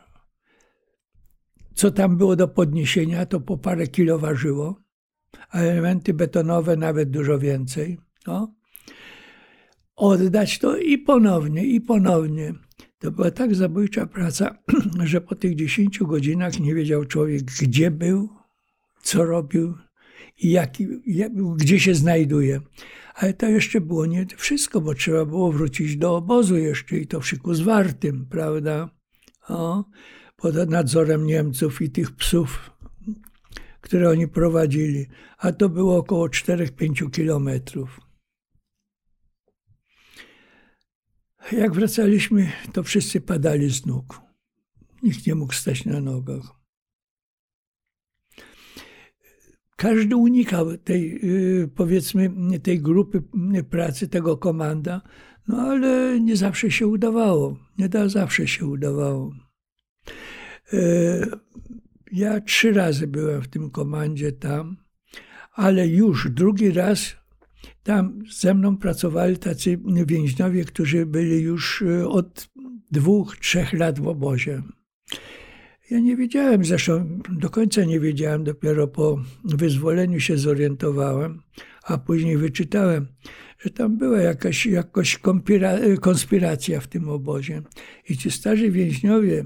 co 1.77 1.91
tam 1.91 2.17
było 2.17 2.35
do 2.35 2.47
podniesienia, 2.47 3.25
to 3.25 3.39
po 3.39 3.57
parę 3.57 3.87
kilo 3.87 4.19
ważyło, 4.19 4.81
a 5.49 5.59
elementy 5.59 6.13
betonowe 6.13 6.77
nawet 6.77 7.09
dużo 7.09 7.39
więcej. 7.39 7.97
No. 8.27 8.55
Oddać 9.95 10.59
to 10.59 10.77
i 10.77 10.97
ponownie, 10.97 11.65
i 11.65 11.81
ponownie. 11.81 12.53
To 12.99 13.11
była 13.11 13.31
tak 13.31 13.55
zabójcza 13.55 14.05
praca, 14.05 14.57
że 15.03 15.21
po 15.21 15.35
tych 15.35 15.55
10 15.55 15.99
godzinach 15.99 16.59
nie 16.59 16.75
wiedział 16.75 17.05
człowiek, 17.05 17.43
gdzie 17.43 17.91
był, 17.91 18.29
co 19.01 19.25
robił 19.25 19.73
i 20.37 20.51
jaki, 20.51 20.87
gdzie 21.57 21.79
się 21.79 21.95
znajduje. 21.95 22.61
Ale 23.17 23.33
to 23.33 23.45
jeszcze 23.45 23.81
było 23.81 24.05
nie 24.05 24.25
wszystko, 24.37 24.81
bo 24.81 24.93
trzeba 24.93 25.25
było 25.25 25.51
wrócić 25.51 25.97
do 25.97 26.15
obozu 26.15 26.57
jeszcze 26.57 26.97
i 26.97 27.07
to 27.07 27.19
w 27.19 27.27
szyku 27.27 27.53
zwartym, 27.53 28.25
prawda? 28.25 28.89
O, 29.49 29.85
pod 30.35 30.69
nadzorem 30.69 31.25
Niemców 31.25 31.81
i 31.81 31.89
tych 31.89 32.15
psów, 32.15 32.71
które 33.81 34.09
oni 34.09 34.27
prowadzili. 34.27 35.05
A 35.37 35.51
to 35.51 35.69
było 35.69 35.97
około 35.97 36.27
4-5 36.27 37.11
kilometrów. 37.11 37.99
Jak 41.51 41.73
wracaliśmy, 41.73 42.51
to 42.73 42.83
wszyscy 42.83 43.21
padali 43.21 43.69
z 43.69 43.85
nóg. 43.85 44.21
Nikt 45.03 45.27
nie 45.27 45.35
mógł 45.35 45.53
stać 45.53 45.85
na 45.85 46.01
nogach. 46.01 46.56
Każdy 49.77 50.15
unikał 50.15 50.77
tej, 50.77 51.19
y, 51.23 51.69
powiedzmy, 51.75 52.31
tej 52.63 52.81
grupy 52.81 53.23
pracy, 53.69 54.07
tego 54.07 54.37
komanda, 54.37 55.01
no 55.47 55.57
ale 55.57 56.19
nie 56.19 56.35
zawsze 56.35 56.71
się 56.71 56.87
udawało. 56.87 57.57
Nie 57.77 57.89
da, 57.89 58.09
zawsze 58.09 58.47
się 58.47 58.65
udawało. 58.65 59.33
E, 60.73 60.79
ja 62.11 62.41
trzy 62.41 62.73
razy 62.73 63.07
byłem 63.07 63.41
w 63.41 63.47
tym 63.47 63.69
komandzie 63.69 64.31
tam, 64.31 64.77
ale 65.53 65.87
już 65.87 66.29
drugi 66.31 66.71
raz 66.71 67.15
tam 67.83 68.19
ze 68.31 68.53
mną 68.53 68.77
pracowali 68.77 69.37
tacy 69.37 69.79
więźniowie, 70.05 70.65
którzy 70.65 71.05
byli 71.05 71.41
już 71.41 71.81
y, 71.81 72.07
od 72.09 72.49
dwóch, 72.91 73.37
trzech 73.37 73.73
lat 73.73 73.99
w 73.99 74.07
obozie. 74.07 74.63
Ja 75.89 75.99
nie 75.99 76.15
wiedziałem, 76.15 76.65
zresztą 76.65 77.19
do 77.29 77.49
końca 77.49 77.83
nie 77.83 77.99
wiedziałem, 77.99 78.43
dopiero 78.43 78.87
po 78.87 79.19
wyzwoleniu 79.43 80.19
się 80.19 80.37
zorientowałem, 80.37 81.41
a 81.83 81.97
później 81.97 82.37
wyczytałem, 82.37 83.07
że 83.59 83.69
tam 83.69 83.97
była 83.97 84.19
jakaś, 84.19 84.65
jakaś 84.65 85.19
konspiracja 86.01 86.81
w 86.81 86.87
tym 86.87 87.09
obozie. 87.09 87.61
I 88.09 88.17
ci 88.17 88.31
starzy 88.31 88.71
więźniowie 88.71 89.45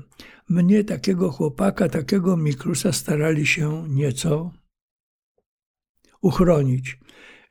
mnie, 0.50 0.84
takiego 0.84 1.32
chłopaka, 1.32 1.90
takiego 1.90 2.38
mikrusa, 2.38 2.92
starali 2.92 3.48
się 3.48 3.86
nieco 3.90 4.52
uchronić. 6.22 7.00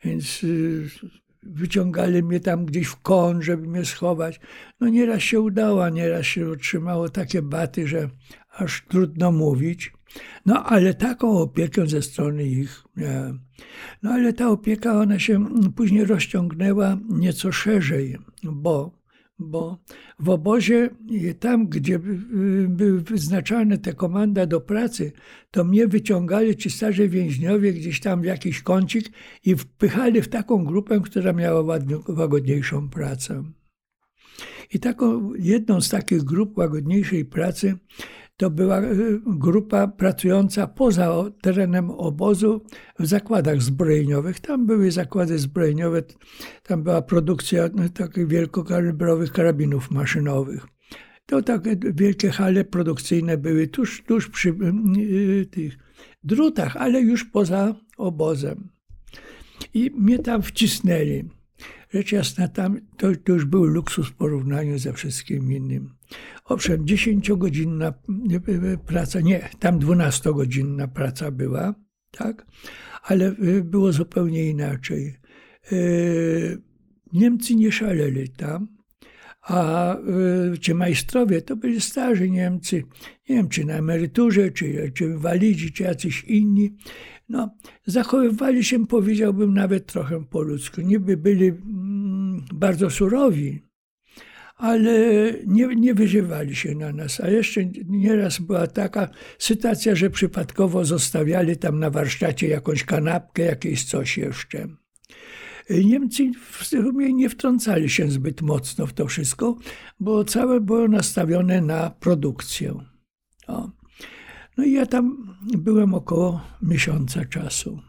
Więc 0.05 0.45
y, 0.45 0.89
wyciągali 1.43 2.23
mnie 2.23 2.41
tam 2.41 2.67
gdzieś 2.67 2.87
w 2.87 3.01
kąt, 3.03 3.43
żeby 3.43 3.67
mnie 3.67 3.85
schować. 3.85 4.41
No 4.81 4.89
nieraz 4.89 5.23
się 5.23 5.41
udało, 5.41 5.89
nieraz 5.89 6.27
się 6.27 6.49
otrzymało 6.49 7.09
takie 7.09 7.43
baty, 7.43 7.89
że 7.89 8.11
aż 8.51 8.85
trudno 8.89 9.33
mówić. 9.33 9.93
No 10.47 10.65
ale 10.65 10.95
taką 10.95 11.39
opiekę 11.39 11.87
ze 11.87 12.03
strony 12.03 12.45
ich. 12.45 12.85
No 14.03 14.11
ale 14.11 14.33
ta 14.33 14.49
opieka, 14.49 14.93
ona 15.01 15.19
się 15.19 15.47
później 15.77 16.05
rozciągnęła 16.05 16.99
nieco 17.09 17.53
szerzej, 17.53 18.19
bo 18.43 19.01
bo 19.41 19.79
w 20.19 20.29
obozie, 20.29 20.91
tam 21.41 21.69
gdzie 21.69 21.99
były 22.69 23.01
wyznaczane 23.01 23.79
te 23.79 23.93
komanda 23.93 24.47
do 24.47 24.61
pracy, 24.61 25.13
to 25.51 25.65
mnie 25.65 25.89
wyciągali 25.89 26.57
ci 26.57 26.71
starzy 26.71 27.09
więźniowie 27.09 27.73
gdzieś 27.73 28.01
tam 28.01 28.23
w 28.23 28.25
jakiś 28.25 28.63
kącik 28.63 29.11
i 29.45 29.57
wpychali 29.57 30.23
w 30.23 30.29
taką 30.29 30.65
grupę, 30.65 31.01
która 31.01 31.33
miała 31.33 31.79
łagodniejszą 32.09 32.89
pracę. 32.89 33.45
I 34.75 34.79
taką, 34.81 35.35
jedną 35.35 35.81
z 35.81 35.89
takich 35.89 36.23
grup 36.23 36.59
łagodniejszej 36.59 37.25
pracy 37.25 37.75
to 38.41 38.51
była 38.51 38.79
e, 38.79 38.95
grupa 39.27 39.89
pracująca 39.89 40.67
poza 40.67 41.25
terenem 41.41 41.91
obozu 41.91 42.65
w 42.99 43.07
zakładach 43.07 43.63
zbrojeniowych. 43.63 44.41
Tam 44.41 44.67
były 44.67 44.91
zakłady 44.91 45.39
zbrojeniowe, 45.39 46.03
tam 46.63 46.83
była 46.83 47.03
produkcja 47.03 47.69
no, 47.75 47.89
takich 47.89 48.27
wielkokalibrowych 48.27 49.33
karabinów 49.33 49.91
maszynowych. 49.91 50.67
To 51.27 51.43
takie 51.43 51.77
wielkie 51.95 52.31
hale 52.31 52.65
produkcyjne 52.65 53.39
były 53.39 53.69
tuż, 53.69 54.03
tuż 54.03 54.29
przy 54.29 54.51
e, 54.51 55.45
tych 55.45 55.79
drutach, 56.25 56.77
ale 56.77 57.01
już 57.01 57.25
poza 57.25 57.75
obozem. 57.97 58.69
I 59.75 59.91
mnie 59.91 60.19
tam 60.19 60.43
wcisnęli. 60.43 61.25
Rzecz 61.91 62.13
jasna, 62.13 62.49
tam 62.49 62.81
to, 62.97 63.09
to 63.25 63.33
już 63.33 63.45
był 63.45 63.65
luksus 63.65 64.09
w 64.09 64.15
porównaniu 64.15 64.79
ze 64.79 64.93
wszystkim 64.93 65.53
innym. 65.53 66.00
Owszem, 66.45 66.85
10-godzinna 66.85 67.93
praca, 68.87 69.21
nie, 69.21 69.49
tam 69.59 69.79
12-godzinna 69.79 70.89
praca 70.89 71.31
była, 71.31 71.75
tak, 72.11 72.47
ale 73.03 73.35
było 73.65 73.93
zupełnie 73.93 74.51
inaczej. 74.51 75.17
Niemcy 77.13 77.55
nie 77.55 77.73
szaleli 77.73 78.29
tam, 78.29 78.69
a 79.43 79.97
ci 80.61 80.75
majstrowie 80.75 81.43
to 81.43 81.57
byli 81.57 81.81
starzy 81.81 82.31
Niemcy, 82.31 82.85
nie 83.29 83.37
wiem 83.37 83.49
czy 83.49 83.65
na 83.65 83.75
emeryturze, 83.75 84.51
czy, 84.51 84.93
czy 84.95 85.19
walidzi, 85.19 85.73
czy 85.73 85.83
jacyś 85.83 86.25
inni. 86.25 86.77
No, 87.29 87.57
zachowywali 87.87 88.65
się, 88.65 88.87
powiedziałbym, 88.87 89.55
nawet 89.55 89.87
trochę 89.87 90.25
po 90.25 90.43
ludzku. 90.43 90.81
Niby 90.81 91.17
byli 91.17 91.49
mm, 91.49 92.45
bardzo 92.55 92.91
surowi, 92.91 93.63
ale 94.61 94.93
nie, 95.47 95.67
nie 95.67 95.95
wyżywali 95.95 96.57
się 96.57 96.75
na 96.75 96.93
nas. 96.93 97.21
A 97.21 97.29
jeszcze 97.29 97.65
nieraz 97.87 98.39
była 98.39 98.67
taka 98.67 99.09
sytuacja, 99.39 99.95
że 99.95 100.11
przypadkowo 100.11 100.85
zostawiali 100.85 101.57
tam 101.57 101.79
na 101.79 101.91
warsztacie 101.91 102.49
jakąś 102.49 102.85
kanapkę, 102.85 103.43
jakieś 103.43 103.85
coś 103.85 104.19
jeszcze. 104.19 104.69
Niemcy 105.85 106.31
w 106.51 106.65
sumie 106.65 107.13
nie 107.13 107.29
wtrącali 107.29 107.91
się 107.91 108.11
zbyt 108.11 108.43
mocno 108.43 108.87
w 108.87 108.93
to 108.93 109.07
wszystko, 109.07 109.57
bo 110.01 110.25
całe 110.25 110.61
było 110.61 110.89
nastawione 110.89 111.61
na 111.61 111.91
produkcję. 111.91 112.75
O. 113.47 113.71
No 114.57 114.65
i 114.65 114.73
ja 114.73 114.87
tam 114.87 115.37
byłem 115.59 115.95
około 115.95 116.41
miesiąca 116.63 117.25
czasu. 117.25 117.83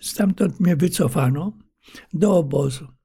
Stamtąd 0.00 0.60
mnie 0.60 0.76
wycofano 0.76 1.52
do 2.12 2.36
obozu. 2.36 2.95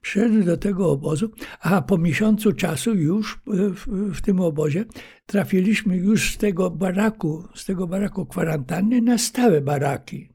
Przyszedłem 0.00 0.44
do 0.44 0.56
tego 0.56 0.90
obozu, 0.90 1.30
a 1.60 1.82
po 1.82 1.98
miesiącu 1.98 2.52
czasu 2.52 2.94
już 2.94 3.40
w, 3.46 4.14
w, 4.14 4.20
tym 4.20 4.40
obozie 4.40 4.84
trafiliśmy 5.26 5.96
już 5.96 6.34
z 6.34 6.38
tego 6.38 6.70
baraku, 6.70 7.48
z 7.54 7.64
tego 7.64 7.86
baraku 7.86 8.26
kwarantanny 8.26 9.02
na 9.02 9.18
stałe 9.18 9.60
baraki. 9.60 10.28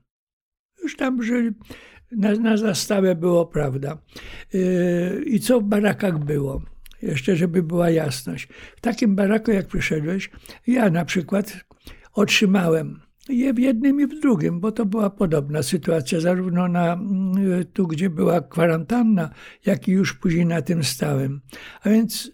Już 0.84 0.96
tam 0.96 1.24
żyli, 1.24 1.52
na, 2.12 2.32
na, 2.32 2.56
na 2.56 2.76
stałe 2.76 3.16
było, 3.16 3.46
prawda. 3.46 3.98
Yy, 4.54 5.24
I 5.26 5.40
co 5.40 5.62
w 5.62 5.64
barakach 5.64 6.20
było? 6.20 6.62
Jeszcze, 7.02 7.36
żeby 7.36 7.64
była 7.64 7.90
jasność. 7.90 8.48
W 8.78 8.82
takim 8.82 9.16
baraku, 9.16 9.52
jak 9.52 9.68
przyszedłeś, 9.68 10.32
ja 10.68 10.90
na 10.90 11.06
przykład 11.06 11.66
otrzymałem 12.14 13.00
je 13.30 13.54
w 13.54 13.60
jednym 13.60 14.02
i 14.02 14.08
w 14.08 14.20
drugim, 14.20 14.60
bo 14.60 14.72
to 14.72 14.86
była 14.86 15.10
podobna 15.10 15.64
sytuacja, 15.64 16.20
zarówno 16.20 16.68
na, 16.68 16.94
mm, 16.94 17.66
tu, 17.74 17.88
gdzie 17.88 18.10
była 18.10 18.42
kwarantanna, 18.42 19.30
jak 19.66 19.88
i 19.88 19.92
już 19.92 20.14
później 20.14 20.46
na 20.46 20.62
tym 20.62 20.84
stałym. 20.84 21.42
A 21.82 21.90
więc 21.90 22.32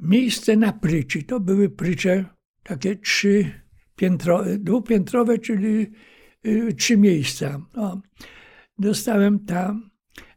miejsce 0.00 0.56
na 0.56 0.72
pryczy, 0.72 1.22
to 1.22 1.40
były 1.40 1.68
prycze 1.68 2.24
takie 2.62 2.96
trzy 2.96 3.50
piętro, 3.96 4.44
dwupiętrowe, 4.58 5.38
czyli 5.38 5.86
y, 6.46 6.74
trzy 6.74 6.96
miejsca. 6.96 7.60
O, 7.74 8.00
dostałem 8.78 9.38
tam, 9.38 9.90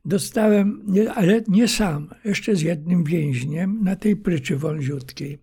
dostałem, 0.06 0.86
ale 1.16 1.42
nie 1.48 1.68
sam, 1.68 2.10
jeszcze 2.26 2.56
z 2.56 2.62
jednym 2.62 3.04
więźniem 3.04 3.84
na 3.84 3.96
tej 3.96 4.16
pryczy 4.16 4.58
wąziutkiej. 4.58 5.38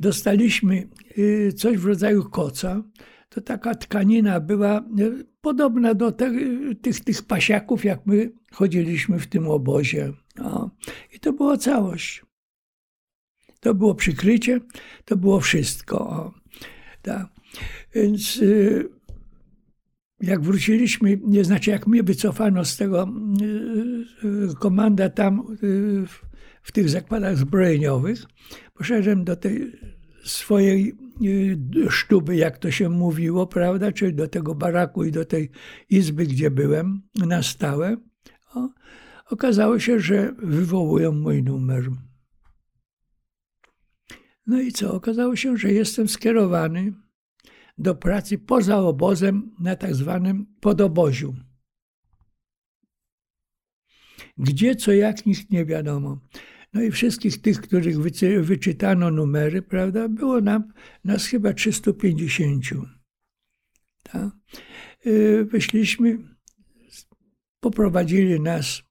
Dostaliśmy 0.00 0.88
y, 1.18 1.52
coś 1.52 1.76
w 1.76 1.86
rodzaju 1.86 2.24
koca, 2.24 2.82
to 3.34 3.40
taka 3.40 3.74
tkanina 3.74 4.40
była 4.40 4.78
e, 4.78 4.82
podobna 5.40 5.94
do 5.94 6.12
te, 6.12 6.32
tych, 6.82 7.00
tych 7.00 7.22
pasiaków, 7.22 7.84
jak 7.84 8.06
my 8.06 8.32
chodziliśmy 8.52 9.18
w 9.18 9.26
tym 9.26 9.48
obozie. 9.48 10.12
No. 10.36 10.70
I 11.12 11.20
to 11.20 11.32
była 11.32 11.56
całość. 11.56 12.24
To 13.60 13.74
było 13.74 13.94
przykrycie, 13.94 14.60
to 15.04 15.16
było 15.16 15.40
wszystko. 15.40 15.98
O. 15.98 16.34
Tak. 17.02 17.26
Więc 17.94 18.36
y, 18.36 18.88
jak 20.20 20.40
wróciliśmy, 20.40 21.20
nie 21.24 21.44
znaczy 21.44 21.70
jak 21.70 21.86
mnie 21.86 22.02
wycofano 22.02 22.64
z 22.64 22.76
tego 22.76 23.08
komanda 24.60 25.08
tam 25.08 25.56
w 26.62 26.72
tych 26.72 26.88
zakładach 26.88 27.36
zbrojeniowych, 27.36 28.22
poszedłem 28.74 29.24
do 29.24 29.36
tej 29.36 29.72
swojej 30.24 31.03
sztuby, 31.90 32.36
jak 32.36 32.58
to 32.58 32.70
się 32.70 32.88
mówiło, 32.88 33.46
prawda, 33.46 33.92
czyli 33.92 34.14
do 34.14 34.28
tego 34.28 34.54
baraku 34.54 35.04
i 35.04 35.12
do 35.12 35.24
tej 35.24 35.50
izby, 35.90 36.26
gdzie 36.26 36.50
byłem 36.50 37.02
na 37.14 37.42
stałe, 37.42 37.96
o, 38.54 38.68
okazało 39.30 39.78
się, 39.78 40.00
że 40.00 40.32
wywołują 40.38 41.12
mój 41.12 41.42
numer. 41.42 41.90
No 44.46 44.60
i 44.60 44.72
co? 44.72 44.94
Okazało 44.94 45.36
się, 45.36 45.56
że 45.56 45.72
jestem 45.72 46.08
skierowany 46.08 46.92
do 47.78 47.94
pracy 47.94 48.38
poza 48.38 48.78
obozem 48.78 49.50
na 49.60 49.76
tak 49.76 49.94
zwanym 49.94 50.46
podoboziu. 50.60 51.34
Gdzie, 54.38 54.76
co, 54.76 54.92
jak, 54.92 55.26
nikt 55.26 55.50
nie 55.50 55.64
wiadomo. 55.64 56.18
No 56.74 56.82
i 56.82 56.90
wszystkich 56.90 57.40
tych, 57.40 57.60
których 57.60 57.98
wyczytano 58.40 59.10
numery, 59.10 59.62
prawda, 59.62 60.08
było 60.08 60.40
nam, 60.40 60.72
nas 61.04 61.26
chyba 61.26 61.52
350. 61.52 62.64
Tak? 64.02 64.30
Y, 65.06 65.44
wyszliśmy, 65.44 66.18
poprowadzili 67.60 68.40
nas 68.40 68.82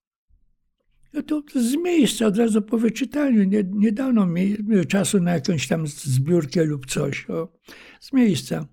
no 1.14 1.22
to 1.22 1.44
z 1.56 1.76
miejsca, 1.76 2.26
od 2.26 2.38
razu 2.38 2.62
po 2.62 2.78
wyczytaniu. 2.78 3.44
Nie, 3.44 3.64
nie 3.64 3.92
dano 3.92 4.26
mi 4.26 4.58
czasu 4.88 5.20
na 5.20 5.34
jakąś 5.34 5.68
tam 5.68 5.88
zbiórkę 5.88 6.64
lub 6.64 6.86
coś. 6.86 7.30
O, 7.30 7.54
z 8.00 8.14
miejsca. 8.14 8.66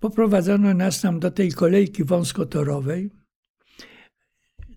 Poprowadzono 0.00 0.74
nas 0.74 1.00
tam 1.00 1.20
do 1.20 1.30
tej 1.30 1.52
kolejki 1.52 2.04
wąskotorowej. 2.04 3.10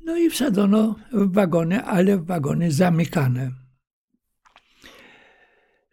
No 0.05 0.17
i 0.17 0.29
wsadzono 0.29 0.95
w 1.11 1.33
wagony, 1.33 1.83
ale 1.83 2.17
w 2.17 2.25
wagony 2.25 2.71
zamykane. 2.71 3.51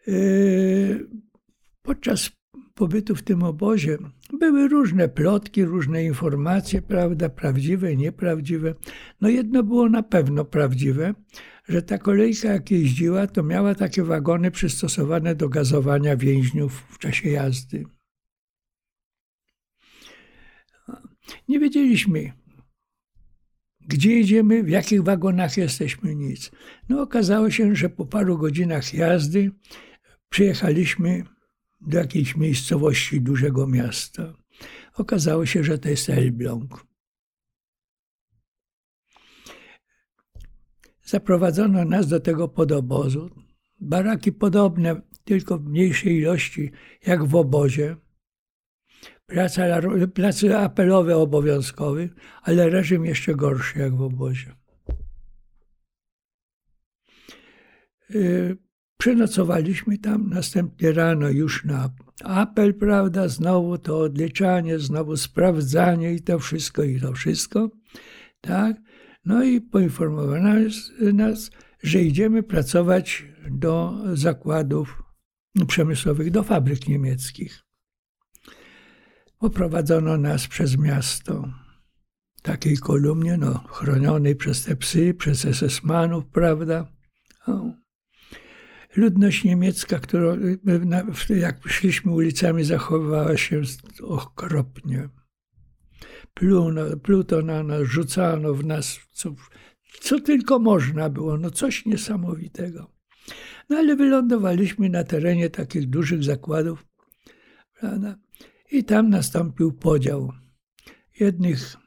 Yy, 0.07 1.07
podczas 1.81 2.31
pobytu 2.73 3.15
w 3.15 3.23
tym 3.23 3.43
obozie 3.43 3.97
były 4.39 4.67
różne 4.67 5.09
plotki, 5.09 5.65
różne 5.65 6.03
informacje, 6.03 6.81
prawda, 6.81 7.29
prawdziwe, 7.29 7.95
nieprawdziwe. 7.95 8.75
No 9.21 9.29
jedno 9.29 9.63
było 9.63 9.89
na 9.89 10.03
pewno 10.03 10.45
prawdziwe, 10.45 11.13
że 11.67 11.81
ta 11.81 11.97
kolejka 11.97 12.47
jak 12.47 12.71
jeździła, 12.71 13.27
to 13.27 13.43
miała 13.43 13.75
takie 13.75 14.03
wagony 14.03 14.51
przystosowane 14.51 15.35
do 15.35 15.49
gazowania 15.49 16.17
więźniów 16.17 16.83
w 16.89 16.97
czasie 16.97 17.29
jazdy. 17.29 17.83
Nie 21.47 21.59
wiedzieliśmy, 21.59 22.33
gdzie 23.87 24.13
jedziemy, 24.13 24.63
w 24.63 24.69
jakich 24.69 25.03
wagonach 25.03 25.57
jesteśmy, 25.57 26.15
nic. 26.15 26.51
No 26.89 27.01
okazało 27.01 27.51
się, 27.51 27.75
że 27.75 27.89
po 27.89 28.05
paru 28.05 28.37
godzinach 28.37 28.93
jazdy 28.93 29.51
przyjechaliśmy 30.29 31.23
do 31.81 31.97
jakiejś 31.97 32.35
miejscowości 32.35 33.21
dużego 33.21 33.67
miasta. 33.67 34.33
Okazało 34.93 35.45
się, 35.45 35.63
że 35.63 35.79
to 35.79 35.89
jest 35.89 36.09
Elbląg. 36.09 36.87
Zaprowadzono 41.03 41.85
nas 41.85 42.07
do 42.07 42.19
tego 42.19 42.47
podobozu. 42.47 43.29
Baraki 43.79 44.31
podobne, 44.31 45.01
tylko 45.23 45.57
w 45.57 45.65
mniejszej 45.65 46.15
ilości, 46.15 46.71
jak 47.05 47.25
w 47.25 47.35
obozie. 47.35 47.95
Praca, 49.25 49.63
pracy 50.13 50.57
apelowe 50.57 51.17
obowiązkowy, 51.17 52.09
ale 52.41 52.69
reżim 52.69 53.05
jeszcze 53.05 53.35
gorszy 53.35 53.79
jak 53.79 53.95
w 53.95 54.01
obozie. 54.01 54.55
Y, 58.15 58.57
Przenocowaliśmy 58.97 59.97
tam, 59.97 60.29
następnie 60.29 60.91
rano 60.91 61.29
już 61.29 61.65
na 61.65 61.89
apel, 62.23 62.73
prawda, 62.73 63.27
znowu 63.27 63.77
to 63.77 63.99
odliczanie, 63.99 64.79
znowu 64.79 65.17
sprawdzanie 65.17 66.13
i 66.13 66.21
to 66.21 66.39
wszystko, 66.39 66.83
i 66.83 67.01
to 67.01 67.13
wszystko, 67.13 67.69
tak. 68.41 68.77
No 69.25 69.43
i 69.43 69.61
poinformowano 69.61 70.53
nas, 71.13 71.51
że 71.83 72.01
idziemy 72.01 72.43
pracować 72.43 73.25
do 73.51 74.03
zakładów 74.13 75.03
przemysłowych, 75.67 76.31
do 76.31 76.43
fabryk 76.43 76.87
niemieckich. 76.87 77.63
Poprowadzono 79.39 80.17
nas 80.17 80.47
przez 80.47 80.77
miasto, 80.77 81.49
takiej 82.41 82.77
kolumnie, 82.77 83.37
no, 83.37 83.63
chronionej 83.67 84.35
przez 84.35 84.63
te 84.63 84.75
psy, 84.75 85.13
przez 85.13 85.45
SS-manów, 85.45 86.25
prawda. 86.25 86.87
O 87.47 87.71
ludność 88.95 89.43
niemiecka, 89.43 89.99
która 89.99 90.37
jak 91.29 91.67
szliśmy 91.67 92.11
ulicami, 92.11 92.63
zachowywała 92.63 93.37
się 93.37 93.61
okropnie. 94.03 95.09
Pluno, 96.33 96.81
pluto 97.03 97.41
na 97.41 97.63
nas, 97.63 97.81
rzucano 97.81 98.53
w 98.53 98.65
nas, 98.65 98.99
co, 99.11 99.35
co 100.01 100.19
tylko 100.19 100.59
można 100.59 101.09
było, 101.09 101.37
no 101.37 101.51
coś 101.51 101.85
niesamowitego. 101.85 102.91
No 103.69 103.77
ale 103.77 103.95
wylądowaliśmy 103.95 104.89
na 104.89 105.03
terenie 105.03 105.49
takich 105.49 105.89
dużych 105.89 106.23
zakładów, 106.23 106.85
prawda? 107.79 108.17
I 108.71 108.83
tam 108.83 109.09
nastąpił 109.09 109.73
podział. 109.73 110.31
Jednych 111.19 111.77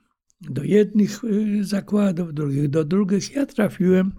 do 0.41 0.65
jednych 0.65 1.25
y, 1.25 1.65
zakładów, 1.65 2.35
drugich 2.35 2.69
do 2.69 2.85
drugich. 2.85 3.35
Ja 3.35 3.47
trafiłem 3.47 4.13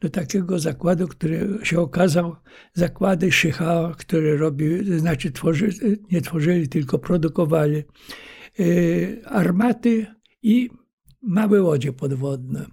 do 0.00 0.10
takiego 0.10 0.58
zakładu, 0.58 1.08
który 1.08 1.58
się 1.62 1.80
okazał 1.80 2.36
zakłady 2.74 3.32
Szycha, 3.32 3.94
które 3.98 4.36
robiły, 4.36 4.98
znaczy 4.98 5.30
tworzy, 5.30 5.70
nie 6.10 6.20
tworzyli, 6.20 6.68
tylko 6.68 6.98
produkowali 6.98 7.82
y, 8.60 9.22
armaty 9.24 10.06
i 10.42 10.70
małe 11.22 11.62
łodzie 11.62 11.92
podwodne. 11.92 12.66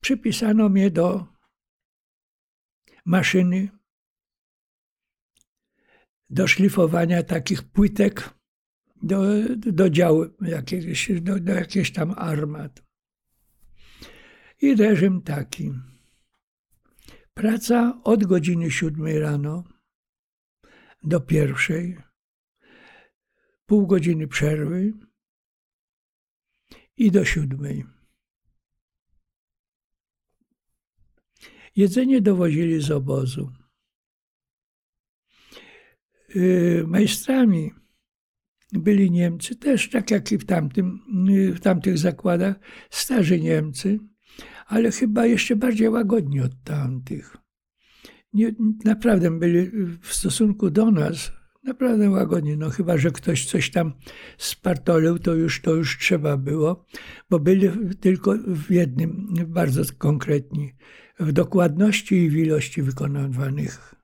Przypisano 0.00 0.68
mnie 0.68 0.90
do 0.90 1.26
maszyny 3.04 3.68
do 6.30 6.46
szlifowania 6.46 7.22
takich 7.22 7.62
płytek 7.62 8.30
do, 9.02 9.22
do 9.56 9.90
działu 9.90 10.26
jakiegoś, 10.42 11.12
do, 11.20 11.40
do 11.40 11.52
jakichś 11.52 11.90
tam 11.90 12.14
armat. 12.16 12.87
I 14.60 14.74
reżim 14.74 15.22
taki. 15.22 15.72
Praca 17.34 18.00
od 18.04 18.24
godziny 18.24 18.70
siódmej 18.70 19.18
rano 19.18 19.64
do 21.02 21.20
pierwszej, 21.20 21.98
pół 23.66 23.86
godziny 23.86 24.28
przerwy 24.28 24.92
i 26.96 27.10
do 27.10 27.24
siódmej. 27.24 27.84
Jedzenie 31.76 32.20
dowozili 32.20 32.80
z 32.80 32.90
obozu. 32.90 33.52
Yy, 36.34 36.84
majstrami 36.86 37.74
byli 38.72 39.10
Niemcy, 39.10 39.56
też 39.56 39.90
tak 39.90 40.10
jak 40.10 40.32
i 40.32 40.38
w, 40.38 40.44
tamtym, 40.44 41.00
w 41.54 41.60
tamtych 41.60 41.98
zakładach, 41.98 42.56
starzy 42.90 43.40
Niemcy, 43.40 43.98
ale 44.68 44.90
chyba 44.90 45.26
jeszcze 45.26 45.56
bardziej 45.56 45.88
łagodni 45.88 46.40
od 46.40 46.62
tamtych. 46.64 47.36
Nie, 48.32 48.54
naprawdę 48.84 49.38
byli 49.38 49.70
w 50.00 50.14
stosunku 50.14 50.70
do 50.70 50.90
nas 50.90 51.32
naprawdę 51.64 52.10
łagodni. 52.10 52.56
No 52.56 52.70
chyba, 52.70 52.98
że 52.98 53.10
ktoś 53.10 53.46
coś 53.46 53.70
tam 53.70 53.92
spartolił, 54.38 55.18
to 55.18 55.34
już, 55.34 55.62
to 55.62 55.74
już 55.74 55.98
trzeba 55.98 56.36
było, 56.36 56.84
bo 57.30 57.38
byli 57.38 57.68
tylko 58.00 58.34
w 58.46 58.70
jednym, 58.70 59.34
bardzo 59.46 59.82
konkretni, 59.98 60.72
w 61.20 61.32
dokładności 61.32 62.14
i 62.14 62.30
w 62.30 62.36
ilości 62.36 62.82
wykonywanych 62.82 63.94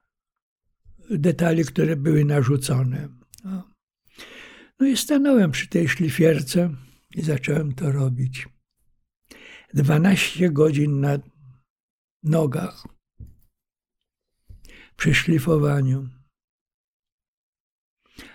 detali, 1.11 1.64
które 1.64 1.96
były 1.96 2.24
narzucone. 2.24 3.09
No. 3.44 3.70
no 4.81 4.87
i 4.87 4.96
stanąłem 4.96 5.50
przy 5.50 5.68
tej 5.68 5.88
szlifierce 5.88 6.74
i 7.14 7.22
zacząłem 7.22 7.72
to 7.72 7.92
robić. 7.92 8.48
12 9.74 10.50
godzin 10.50 11.00
na 11.00 11.18
nogach 12.22 12.87
przy 14.96 15.14
szlifowaniu. 15.14 16.08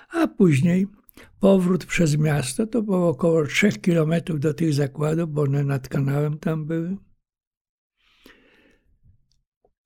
A 0.10 0.28
później 0.28 0.88
powrót 1.40 1.86
przez 1.86 2.18
miasto 2.18 2.68
to 2.68 2.82
było 2.82 3.10
około 3.10 3.46
3 3.46 3.72
kilometrów 3.72 4.40
do 4.40 4.54
tych 4.54 4.74
zakładów, 4.74 5.34
bo 5.34 5.42
one 5.42 5.64
nad 5.64 5.88
kanałem 5.88 6.40
tam 6.40 6.66
były. 6.66 6.98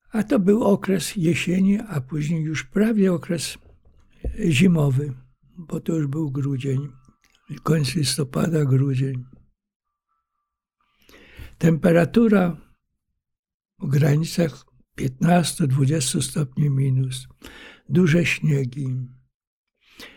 A 0.09 0.23
to 0.23 0.39
był 0.39 0.63
okres 0.63 1.15
jesieni, 1.15 1.79
a 1.79 2.01
później 2.01 2.43
już 2.43 2.63
prawie 2.63 3.13
okres 3.13 3.57
zimowy, 4.49 5.13
bo 5.57 5.79
to 5.79 5.95
już 5.95 6.07
był 6.07 6.31
grudzień, 6.31 6.89
koniec 7.63 7.95
listopada, 7.95 8.65
grudzień. 8.65 9.25
Temperatura 11.63 12.57
w 13.79 13.87
granicach 13.87 14.65
15-20 14.97 16.21
stopni 16.21 16.69
minus, 16.69 17.27
duże 17.89 18.25
śniegi, 18.25 18.87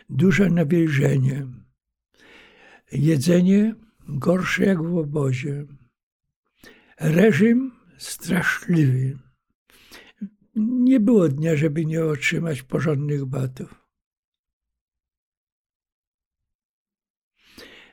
duże 0.08 0.50
nawilżenie, 0.50 1.46
jedzenie 2.92 3.74
gorsze 4.08 4.64
jak 4.64 4.82
w 4.82 4.96
obozie, 4.96 5.66
reżim 7.00 7.72
straszliwy. 7.98 9.18
nie 10.54 11.00
było 11.00 11.28
dnia, 11.28 11.56
żeby 11.56 11.86
nie 11.86 12.04
otrzymać 12.04 12.62
porządnych 12.62 13.24
batów. 13.24 13.74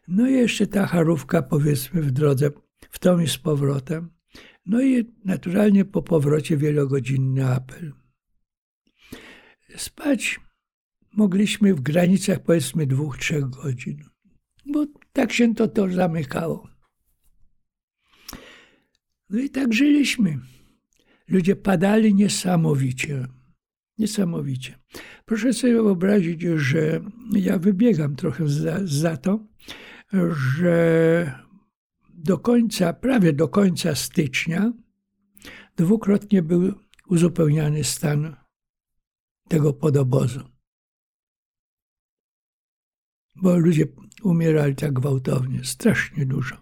No 0.08 0.28
i 0.28 0.34
jeszcze 0.34 0.68
ta 0.68 0.86
charówka, 0.86 1.42
powiedzmy, 1.42 2.02
w 2.02 2.12
drodze, 2.12 2.52
w 2.94 3.00
tą 3.00 3.20
i 3.20 3.28
z 3.28 3.38
powrotem. 3.38 4.10
No 4.66 4.82
i 4.82 5.14
naturalnie 5.26 5.86
po 5.86 6.02
powrocie 6.02 6.58
wielogodzinny 6.58 7.46
apel. 7.46 7.94
Spać 9.76 10.40
mogliśmy 11.14 11.74
w 11.74 11.82
granicach, 11.82 12.40
powiedzmy, 12.44 12.88
dwóch, 12.88 13.18
trzech 13.18 13.50
godzin, 13.50 14.04
bo 14.66 14.86
tak 15.14 15.34
się 15.34 15.56
to, 15.56 15.68
to 15.68 15.90
zamykało. 15.90 16.70
No 19.30 19.40
i 19.40 19.50
tak 19.50 19.74
żyliśmy. 19.74 20.40
Ludzie 21.28 21.56
padali 21.56 22.16
niesamowicie. 22.16 23.28
Niesamowicie. 23.98 24.80
Proszę 25.26 25.54
sobie 25.54 25.74
wyobrazić, 25.74 26.42
że 26.56 27.02
ja 27.32 27.58
wybiegam 27.58 28.16
trochę 28.16 28.48
za, 28.48 28.80
za 28.84 29.18
to, 29.18 29.48
że 30.58 31.44
do 32.24 32.38
końca, 32.38 32.94
prawie 32.94 33.34
do 33.34 33.48
końca 33.48 33.96
stycznia, 33.96 34.74
dwukrotnie 35.76 36.42
był 36.42 36.74
uzupełniany 37.08 37.84
stan 37.84 38.36
tego 39.50 39.74
podobozu. 39.74 40.40
Bo 43.36 43.58
ludzie 43.58 43.86
umierali 44.24 44.76
tak 44.76 44.94
gwałtownie, 44.94 45.64
strasznie 45.64 46.26
dużo. 46.26 46.58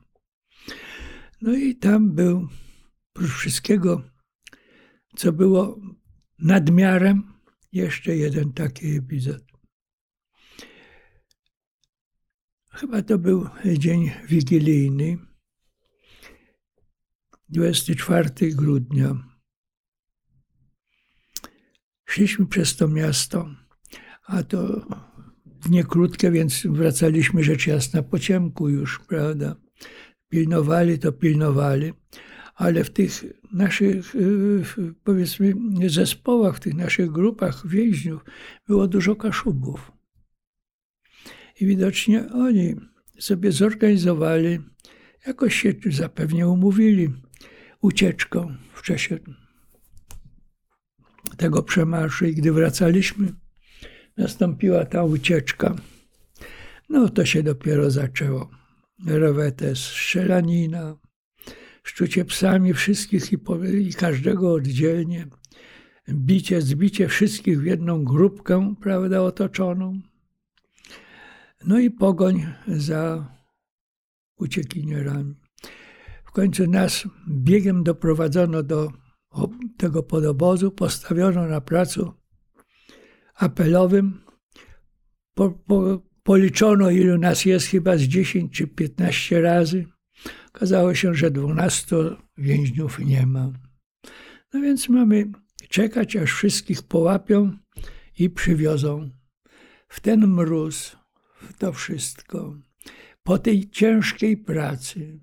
No 1.41 1.53
i 1.53 1.75
tam 1.75 2.11
był, 2.11 2.47
oprócz 3.15 3.31
wszystkiego, 3.31 4.03
co 5.15 5.31
było 5.31 5.79
nadmiarem, 6.39 7.33
jeszcze 7.71 8.15
jeden 8.15 8.53
taki 8.53 8.95
epizod. 8.97 9.43
Chyba 12.71 13.01
to 13.01 13.17
był 13.17 13.49
dzień 13.77 14.11
wigilijny, 14.27 15.30
24 17.51 18.55
grudnia. 18.55 19.15
Szliśmy 22.05 22.45
przez 22.45 22.75
to 22.75 22.87
miasto, 22.87 23.49
a 24.25 24.43
to 24.43 24.85
dnie 25.45 25.83
krótkie, 25.83 26.31
więc 26.31 26.67
wracaliśmy 26.67 27.43
rzecz 27.43 27.67
jasna 27.67 28.03
po 28.03 28.19
ciemku 28.19 28.69
już, 28.69 28.99
prawda? 28.99 29.55
Pilnowali 30.29 30.99
to 30.99 31.11
pilnowali, 31.11 31.93
ale 32.55 32.83
w 32.83 32.89
tych 32.89 33.23
naszych, 33.53 34.15
y, 34.15 34.63
powiedzmy, 35.03 35.53
zespołach, 35.87 36.57
w 36.57 36.59
tych 36.59 36.73
naszych 36.73 37.11
grupach 37.11 37.67
więźniów 37.67 38.25
było 38.67 38.87
dużo 38.87 39.15
kaszubów. 39.15 39.91
I 41.59 41.65
widocznie 41.65 42.29
oni 42.33 42.75
sobie 43.19 43.51
zorganizowali, 43.51 44.59
jakoś 45.27 45.55
się 45.55 45.73
zapewnie 45.85 46.47
umówili 46.47 47.09
ucieczką 47.81 48.55
w 48.73 48.81
czasie 48.81 49.19
tego 51.37 51.63
przemarszu. 51.63 52.25
I 52.25 52.35
gdy 52.35 52.51
wracaliśmy, 52.51 53.33
nastąpiła 54.17 54.85
ta 54.85 55.03
ucieczka. 55.03 55.75
No 56.89 57.09
to 57.09 57.25
się 57.25 57.43
dopiero 57.43 57.91
zaczęło. 57.91 58.49
Rewetes, 59.05 59.79
strzelanina, 59.79 60.97
szczucie 61.83 62.25
psami 62.25 62.73
wszystkich 62.73 63.33
i, 63.33 63.37
i 63.89 63.93
każdego 63.93 64.53
oddzielnie, 64.53 65.27
bicie, 66.09 66.61
zbicie 66.61 67.07
wszystkich 67.07 67.61
w 67.61 67.65
jedną 67.65 68.03
grupkę, 68.03 68.75
prawda, 68.81 69.21
otoczoną. 69.21 70.01
No 71.65 71.79
i 71.79 71.91
pogoń 71.91 72.47
za 72.67 73.31
uciekinierami. 74.37 75.40
W 76.31 76.33
końcu 76.33 76.67
nas 76.67 77.07
biegiem 77.27 77.83
doprowadzono 77.83 78.63
do 78.63 78.91
tego 79.77 80.03
podobozu, 80.03 80.71
postawiono 80.71 81.47
na 81.47 81.61
placu 81.61 82.13
apelowym. 83.35 84.21
Po, 85.33 85.49
po, 85.51 86.03
policzono, 86.23 86.89
ilu 86.89 87.17
nas 87.17 87.45
jest, 87.45 87.67
chyba 87.67 87.97
z 87.97 88.01
10 88.01 88.53
czy 88.53 88.67
15 88.67 89.41
razy. 89.41 89.85
Okazało 90.55 90.95
się, 90.95 91.15
że 91.15 91.31
12 91.31 91.95
więźniów 92.37 92.99
nie 92.99 93.25
ma. 93.25 93.51
No 94.53 94.61
więc 94.61 94.89
mamy 94.89 95.31
czekać, 95.69 96.15
aż 96.15 96.31
wszystkich 96.31 96.83
połapią 96.83 97.57
i 98.19 98.29
przywiozą 98.29 99.09
w 99.87 99.99
ten 99.99 100.27
mróz, 100.27 100.95
w 101.41 101.53
to 101.53 101.73
wszystko, 101.73 102.57
po 103.23 103.37
tej 103.37 103.69
ciężkiej 103.69 104.37
pracy. 104.37 105.19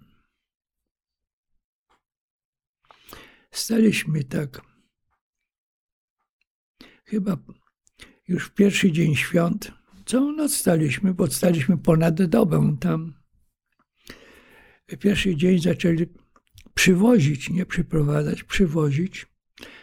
Staliśmy 3.59 4.25
tak. 4.25 4.63
Chyba 7.05 7.37
już 8.29 8.47
w 8.47 8.55
pierwszy 8.55 8.93
dzień 8.93 9.17
świąt, 9.17 9.73
całą 10.07 10.33
noc 10.33 10.55
staliśmy, 10.55 11.15
bo 11.15 11.27
staliśmy 11.27 11.79
ponad 11.79 12.23
dobę 12.23 12.77
tam. 12.81 13.15
Pierwszy 15.01 15.37
dzień 15.37 15.59
zaczęli 15.59 16.07
przywozić, 16.75 17.51
nie 17.51 17.67
przyprowadzać, 17.67 18.45
przywozić 18.45 19.27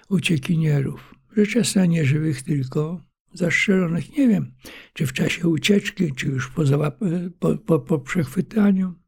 uciekinierów. 0.09 1.15
Rzecz 1.37 1.55
jasna 1.55 1.85
nie 1.85 2.05
żywych, 2.05 2.43
tylko 2.43 3.01
zastrzelonych. 3.33 4.17
Nie 4.17 4.27
wiem, 4.27 4.51
czy 4.93 5.07
w 5.07 5.13
czasie 5.13 5.47
ucieczki, 5.47 6.13
czy 6.15 6.27
już 6.27 6.49
po, 6.49 6.63
po, 7.39 7.57
po, 7.57 7.79
po 7.79 7.99
przechwytaniu. 7.99 9.04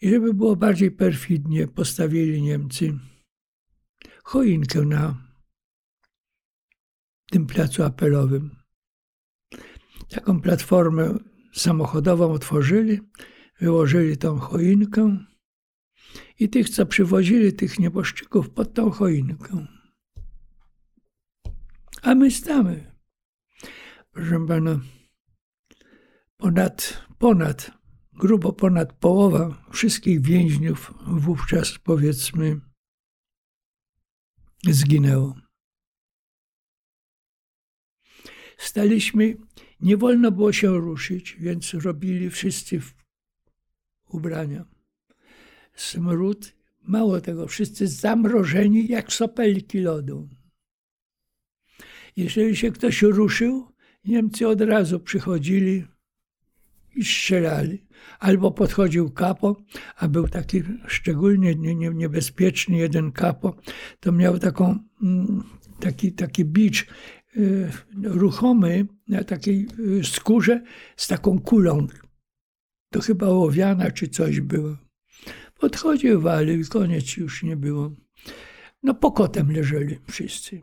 I 0.00 0.10
żeby 0.10 0.34
było 0.34 0.56
bardziej 0.56 0.90
perfidnie, 0.90 1.68
postawili 1.68 2.42
Niemcy 2.42 2.98
choinkę 4.24 4.80
na 4.80 5.30
tym 7.30 7.46
placu 7.46 7.82
apelowym. 7.82 8.56
Taką 10.08 10.40
platformę 10.40 11.18
samochodową 11.52 12.32
otworzyli, 12.32 13.00
wyłożyli 13.60 14.16
tą 14.16 14.38
choinkę 14.38 15.24
i 16.38 16.48
tych, 16.48 16.70
co 16.70 16.86
przywozili 16.86 17.52
tych 17.52 17.78
nieboszczyków 17.78 18.50
pod 18.50 18.74
tą 18.74 18.90
choinkę. 18.90 19.66
A 22.02 22.14
my 22.14 22.30
stamy. 22.30 22.96
Proszę 24.10 24.46
pana, 24.46 24.80
ponad, 26.36 27.06
ponad 27.18 27.79
grubo 28.20 28.52
ponad 28.52 28.92
połowa 28.92 29.64
wszystkich 29.72 30.20
więźniów 30.20 30.94
wówczas, 31.06 31.78
powiedzmy, 31.78 32.60
zginęło. 34.66 35.34
Staliśmy, 38.58 39.36
nie 39.80 39.96
wolno 39.96 40.30
było 40.30 40.52
się 40.52 40.68
ruszyć, 40.68 41.36
więc 41.40 41.74
robili 41.74 42.30
wszyscy 42.30 42.80
ubrania. 44.08 44.64
Smród, 45.74 46.52
mało 46.82 47.20
tego, 47.20 47.46
wszyscy 47.46 47.86
zamrożeni 47.88 48.86
jak 48.86 49.12
sopelki 49.12 49.78
lodu. 49.80 50.28
Jeżeli 52.16 52.56
się 52.56 52.72
ktoś 52.72 53.02
ruszył, 53.02 53.72
Niemcy 54.04 54.48
od 54.48 54.60
razu 54.60 55.00
przychodzili, 55.00 55.84
i 56.94 57.04
strzelali. 57.04 57.86
Albo 58.18 58.50
podchodził 58.50 59.10
kapo, 59.10 59.56
a 59.96 60.08
był 60.08 60.28
taki 60.28 60.62
szczególnie 60.86 61.54
niebezpieczny 61.94 62.76
jeden 62.76 63.12
kapo, 63.12 63.56
to 64.00 64.12
miał 64.12 64.38
taką, 64.38 64.78
mm, 65.02 65.42
taki, 65.80 66.12
taki 66.12 66.44
bicz 66.44 66.86
y, 67.36 67.70
ruchomy 68.02 68.86
na 69.08 69.24
takiej 69.24 69.68
y, 69.78 70.04
skórze 70.04 70.62
z 70.96 71.08
taką 71.08 71.38
kulą. 71.38 71.86
To 72.92 73.00
chyba 73.00 73.26
owiana 73.26 73.90
czy 73.90 74.08
coś 74.08 74.40
było. 74.40 74.76
Podchodził, 75.60 76.20
walił 76.20 76.60
i 76.60 76.64
koniec 76.64 77.16
już 77.16 77.42
nie 77.42 77.56
było. 77.56 77.92
No 78.82 78.94
pokotem 78.94 79.52
leżeli 79.52 79.98
wszyscy. 80.10 80.60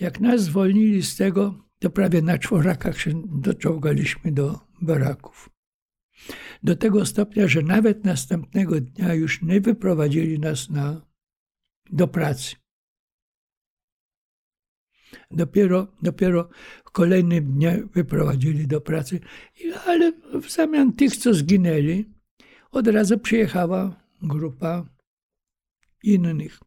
Jak 0.00 0.20
nas 0.20 0.42
zwolnili 0.42 1.02
z 1.02 1.16
tego, 1.16 1.66
to 1.78 1.90
prawie 1.90 2.22
na 2.22 2.38
czworakach 2.38 3.00
się 3.00 3.22
doczołgaliśmy 3.26 4.32
do 4.32 4.65
baraków. 4.80 5.50
Do 6.62 6.76
tego 6.76 7.06
stopnia, 7.06 7.48
że 7.48 7.62
nawet 7.62 8.04
następnego 8.04 8.80
dnia 8.80 9.14
już 9.14 9.42
nie 9.42 9.60
wyprowadzili 9.60 10.38
nas 10.38 10.70
na, 10.70 11.06
do 11.90 12.08
pracy. 12.08 12.56
Dopiero, 15.30 15.86
dopiero 16.02 16.48
w 16.84 16.90
kolejnym 16.90 17.52
dniu 17.52 17.88
wyprowadzili 17.94 18.66
do 18.66 18.80
pracy, 18.80 19.20
ale 19.86 20.12
w 20.42 20.50
zamian 20.50 20.92
tych, 20.92 21.16
co 21.16 21.34
zginęli, 21.34 22.04
od 22.70 22.88
razu 22.88 23.18
przyjechała 23.18 24.00
grupa 24.22 24.88
innych. 26.02 26.60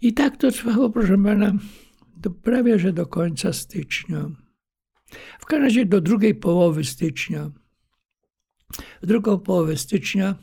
I 0.00 0.14
tak 0.14 0.36
to 0.36 0.50
trwało, 0.50 0.90
proszę 0.90 1.18
pana, 1.24 1.52
do, 2.16 2.30
prawie 2.30 2.78
że 2.78 2.92
do 2.92 3.06
końca 3.06 3.52
stycznia. 3.52 4.30
W 5.40 5.46
każdym 5.46 5.62
razie 5.62 5.86
do 5.86 6.00
drugiej 6.00 6.34
połowy 6.34 6.84
stycznia. 6.84 7.50
W 9.02 9.06
drugą 9.06 9.38
połowę 9.38 9.76
stycznia 9.76 10.34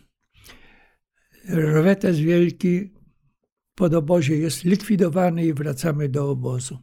Rowetes 1.50 2.20
Wielki 2.20 2.94
pod 3.76 3.94
obozie 3.94 4.36
jest 4.36 4.64
likwidowany 4.64 5.46
i 5.46 5.54
wracamy 5.54 6.10
do 6.10 6.30
obozu. 6.30 6.78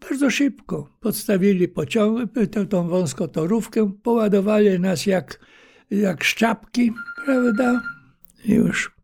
Bardzo 0.00 0.30
szybko 0.30 0.88
podstawili 1.00 1.68
pociąg, 1.68 2.32
tę, 2.50 2.66
tą 2.66 2.88
wąską 2.88 3.28
torówkę, 3.28 3.92
poładowali 4.02 4.80
nas 4.80 5.06
jak, 5.06 5.46
jak 5.90 6.24
szczapki, 6.24 6.92
prawda? 7.24 7.82
I 8.44 8.52
już. 8.52 9.01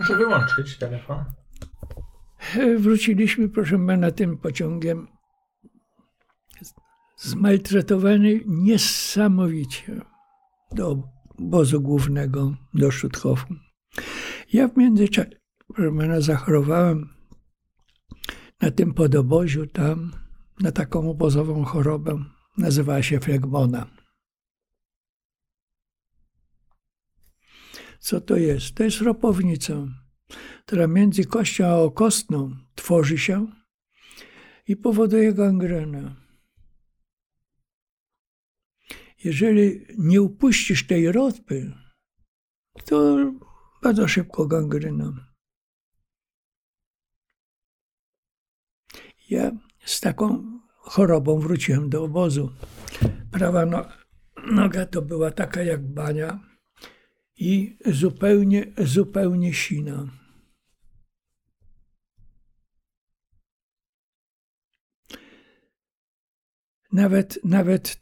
Muszę 0.00 0.16
wyłączyć 0.16 0.78
telefon. 0.78 1.24
Wróciliśmy, 2.78 3.48
proszę 3.48 3.86
pana, 3.86 4.10
tym 4.10 4.38
pociągiem 4.38 5.08
zmaltretowany 7.16 8.40
niesamowicie 8.46 10.00
do 10.72 11.02
obozu 11.38 11.80
głównego, 11.80 12.54
do 12.74 12.90
Szuthofu. 12.90 13.54
Ja 14.52 14.68
w 14.68 14.76
międzyczasie, 14.76 15.30
proszę 15.74 15.96
pana, 15.98 16.20
zachorowałem 16.20 17.08
na 18.60 18.70
tym 18.70 18.94
podoboziu 18.94 19.66
tam, 19.66 20.12
na 20.60 20.72
taką 20.72 21.10
obozową 21.10 21.64
chorobę. 21.64 22.24
Nazywała 22.58 23.02
się 23.02 23.20
flegmona. 23.20 23.86
Co 28.00 28.20
to 28.20 28.36
jest? 28.36 28.74
To 28.74 28.84
jest 28.84 29.00
ropownica, 29.00 29.74
która 30.66 30.86
między 30.86 31.24
kością 31.24 31.64
a 31.66 31.74
okostną 31.74 32.56
tworzy 32.74 33.18
się 33.18 33.46
i 34.68 34.76
powoduje 34.76 35.34
gangrenę. 35.34 36.14
Jeżeli 39.24 39.86
nie 39.98 40.22
upuścisz 40.22 40.86
tej 40.86 41.12
ropy, 41.12 41.72
to 42.84 43.16
bardzo 43.82 44.08
szybko 44.08 44.46
gangrena. 44.46 45.26
Ja 49.30 49.50
z 49.84 50.00
taką 50.00 50.60
chorobą 50.76 51.38
wróciłem 51.38 51.90
do 51.90 52.04
obozu. 52.04 52.52
Prawa 53.30 53.66
no, 53.66 53.88
noga 54.52 54.86
to 54.86 55.02
była 55.02 55.30
taka 55.30 55.62
jak 55.62 55.92
bania 55.94 56.49
i 57.40 57.76
zupełnie, 57.86 58.72
zupełnie 58.78 59.54
sina. 59.54 60.06
Nawet, 66.92 67.38
nawet 67.44 67.98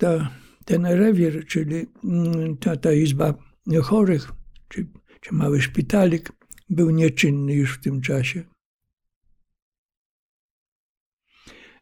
ten 0.64 0.86
rewir, 0.86 1.46
czyli 1.46 1.86
mm, 2.04 2.56
ta, 2.56 2.76
ta 2.76 2.92
izba 2.92 3.34
chorych, 3.82 4.32
czy, 4.68 4.86
czy 5.20 5.34
mały 5.34 5.62
szpitalik, 5.62 6.32
był 6.70 6.90
nieczynny 6.90 7.54
już 7.54 7.74
w 7.74 7.80
tym 7.80 8.00
czasie. 8.00 8.44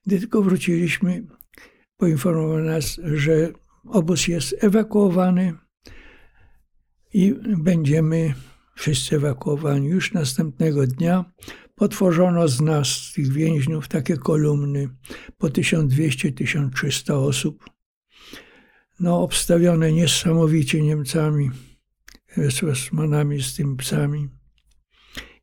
Gdy 0.07 0.19
tylko 0.19 0.42
wróciliśmy, 0.42 1.27
poinformowano 1.97 2.64
nas, 2.64 3.01
że 3.05 3.53
obóz 3.85 4.29
jest 4.29 4.64
ewakuowany 4.64 5.66
i 7.12 7.35
będziemy 7.45 8.35
wszyscy 8.77 9.16
ewakuowani. 9.16 9.88
Już 9.88 10.12
następnego 10.12 10.87
dnia 10.87 11.25
potworzono 11.75 12.49
z 12.49 12.61
nas, 12.61 12.88
z 12.88 13.12
tych 13.12 13.33
więźniów, 13.33 13.88
takie 13.88 14.16
kolumny 14.16 14.88
po 15.38 15.47
1200-1300 15.47 17.12
osób. 17.12 17.71
No, 19.01 19.23
obstawione 19.23 19.92
niesamowicie 19.92 20.83
Niemcami, 20.83 21.51
z 22.37 22.62
Osmanami, 22.62 23.42
z 23.42 23.55
tymi 23.55 23.77
psami 23.77 24.29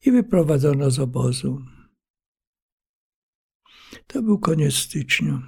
i 0.06 0.12
wyprowadzono 0.12 0.91
z 0.91 0.99
obozu. 0.99 1.62
To 4.08 4.21
był 4.21 4.39
koniec 4.39 4.73
stycznia. 4.73 5.41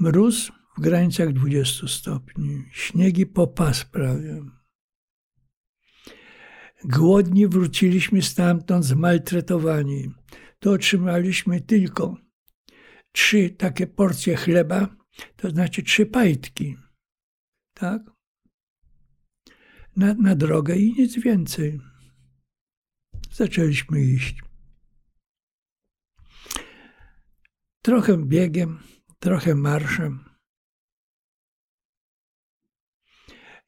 Mróz 0.00 0.52
w 0.76 0.80
granicach 0.80 1.32
20 1.32 1.88
stopni, 1.88 2.64
śniegi 2.72 3.26
po 3.26 3.46
pas 3.46 3.84
prawie. 3.84 4.42
Głodni 6.84 7.48
wróciliśmy 7.48 8.22
stamtąd 8.22 8.84
zmaltretowani. 8.84 10.14
To 10.58 10.70
otrzymaliśmy 10.70 11.60
tylko 11.60 12.16
trzy 13.12 13.50
takie 13.50 13.86
porcje 13.86 14.36
chleba, 14.36 14.96
to 15.36 15.50
znaczy 15.50 15.82
trzy 15.82 16.06
pajtki. 16.06 16.76
Tak? 17.74 18.02
Na, 19.96 20.14
na 20.14 20.34
drogę 20.34 20.76
i 20.76 20.94
nic 20.98 21.18
więcej. 21.18 21.80
Zaczęliśmy 23.32 24.00
iść. 24.02 24.46
trochę 27.86 28.16
biegiem, 28.16 28.78
trochę 29.18 29.54
marszem. 29.54 30.25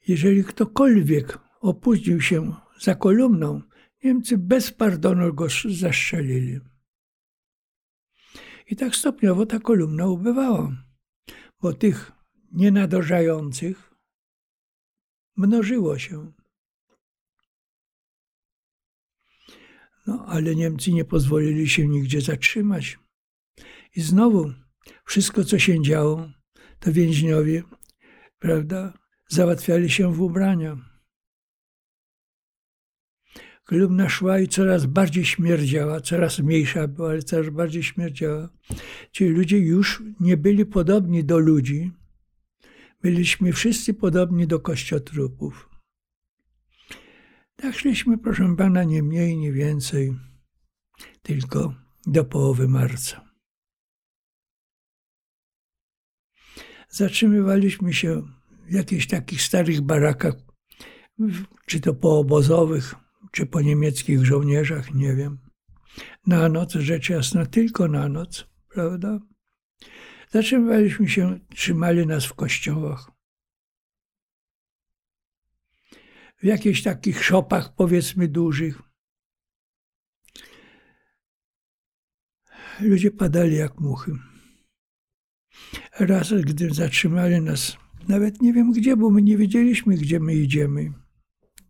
Jeżeli 0.09 0.45
ktokolwiek 0.45 1.39
opóźnił 1.61 2.21
się 2.21 2.55
za 2.81 2.95
kolumną, 2.95 3.63
Niemcy 4.05 4.39
bez 4.39 4.71
pardonu 4.71 5.35
go 5.35 5.47
zastrzelili. 5.69 6.61
I 8.67 8.77
tak 8.77 8.97
stopniowo 8.97 9.47
ta 9.47 9.59
kolumna 9.59 10.07
ubywała, 10.07 10.85
bo 11.61 11.73
tych 11.73 12.13
nienadorzających 12.53 13.95
mnożyło 15.37 15.99
się. 15.99 16.33
No, 20.07 20.25
ale 20.27 20.55
Niemcy 20.55 20.93
nie 20.93 21.05
pozwolili 21.05 21.69
się 21.69 21.89
nigdzie 21.89 22.21
zatrzymać. 22.21 22.99
I 23.97 24.01
znowu 24.01 24.53
wszystko, 25.05 25.45
co 25.45 25.59
się 25.59 25.83
działo, 25.83 26.31
to 26.81 26.93
więźniowie, 26.93 27.63
prawda, 28.39 29.08
załatwiali 29.29 29.91
się 29.91 30.13
w 30.13 30.21
ubrania. 30.21 30.77
Kolumna 33.65 34.09
szła 34.09 34.39
i 34.39 34.49
coraz 34.49 34.87
bardziej 34.87 35.25
śmierdziała, 35.25 36.01
coraz 36.01 36.39
mniejsza 36.39 36.89
była, 36.89 37.11
ale 37.11 37.23
coraz 37.23 37.49
bardziej 37.49 37.83
śmierdziała. 37.83 38.49
Ci 39.13 39.25
ludzie 39.25 39.59
już 39.59 40.03
nie 40.21 40.37
byli 40.37 40.67
podobni 40.67 41.25
do 41.25 41.39
ludzi. 41.39 41.93
Byliśmy 43.03 43.53
wszyscy 43.53 43.95
podobni 43.95 44.47
do 44.47 44.61
kościotrupów. 44.61 45.69
Tak 47.57 47.75
szliśmy, 47.75 48.19
proszę 48.19 48.55
pana, 48.59 48.85
nie 48.85 49.03
mniej, 49.03 49.37
nie 49.37 49.53
więcej, 49.53 50.17
tylko 51.23 51.75
do 52.07 52.25
połowy 52.25 52.69
marca. 52.69 53.29
zatrzymywaliśmy 56.89 57.93
się 57.93 58.23
jakichś 58.71 59.07
takich 59.07 59.43
starych 59.43 59.81
barakach, 59.81 60.35
czy 61.67 61.81
to 61.81 61.95
po 61.95 62.19
obozowych, 62.19 62.95
czy 63.33 63.47
po 63.47 63.61
niemieckich 63.61 64.25
żołnierzach, 64.25 64.95
nie 64.95 65.17
wiem. 65.17 65.39
Na 66.27 66.49
noc, 66.49 66.73
rzecz 66.73 67.09
jasna, 67.09 67.47
tylko 67.47 67.89
na 67.89 68.09
noc, 68.09 68.47
prawda? 68.69 69.19
Zatrzymywaliśmy 70.31 71.09
się, 71.09 71.39
trzymali 71.55 72.07
nas 72.07 72.27
w 72.27 72.35
kościołach. 72.35 73.11
W 76.39 76.45
jakichś 76.45 76.83
takich 76.83 77.25
szopach, 77.25 77.75
powiedzmy, 77.75 78.29
dużych. 78.29 78.83
Ludzie 82.81 83.11
padali 83.11 83.57
jak 83.57 83.81
muchy. 83.81 84.13
Raz, 86.01 86.33
gdy 86.33 86.75
zatrzymali 86.75 87.41
nas, 87.41 87.77
nawet 88.09 88.43
nie 88.43 88.53
wiem 88.53 88.73
gdzie, 88.73 88.97
bo 88.97 89.11
my 89.11 89.23
nie 89.23 89.37
wiedzieliśmy, 89.37 89.97
gdzie 89.97 90.21
my 90.21 90.35
idziemy. 90.35 90.93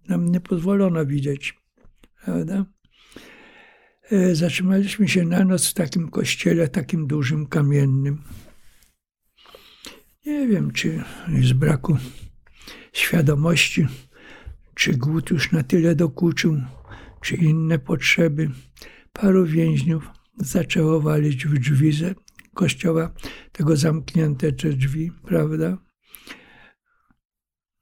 Nam 0.08 0.28
nie 0.28 0.40
pozwolono 0.40 1.06
widzieć, 1.06 1.58
prawda? 2.24 2.66
E, 4.10 4.34
zatrzymaliśmy 4.34 5.08
się 5.08 5.24
na 5.24 5.44
noc 5.44 5.68
w 5.68 5.74
takim 5.74 6.08
kościele, 6.08 6.68
takim 6.68 7.06
dużym, 7.06 7.46
kamiennym. 7.46 8.22
Nie 10.26 10.48
wiem, 10.48 10.70
czy 10.70 11.02
z 11.42 11.52
braku 11.52 11.96
świadomości, 12.92 13.86
czy 14.74 14.92
głód 14.92 15.30
już 15.30 15.52
na 15.52 15.62
tyle 15.62 15.94
dokuczył, 15.94 16.56
czy 17.20 17.36
inne 17.36 17.78
potrzeby. 17.78 18.50
Paru 19.12 19.46
więźniów 19.46 20.10
zaczęło 20.36 21.00
walić 21.00 21.46
w 21.46 21.58
drzwi 21.58 21.92
kościoła, 22.54 23.10
tego 23.52 23.76
zamknięte 23.76 24.52
te 24.52 24.72
drzwi, 24.72 25.12
prawda? 25.26 25.87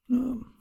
No. 0.08 0.56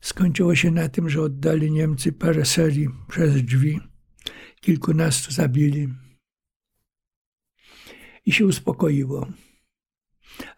Skończyło 0.00 0.54
się 0.54 0.70
na 0.70 0.88
tym, 0.88 1.08
że 1.08 1.22
oddali 1.22 1.70
Niemcy 1.72 2.12
parę 2.12 2.44
serii 2.44 2.88
przez 3.08 3.42
drzwi. 3.42 3.80
Kilkunastu 4.60 5.32
zabili. 5.32 5.88
I 8.26 8.32
się 8.32 8.46
uspokoiło. 8.46 9.26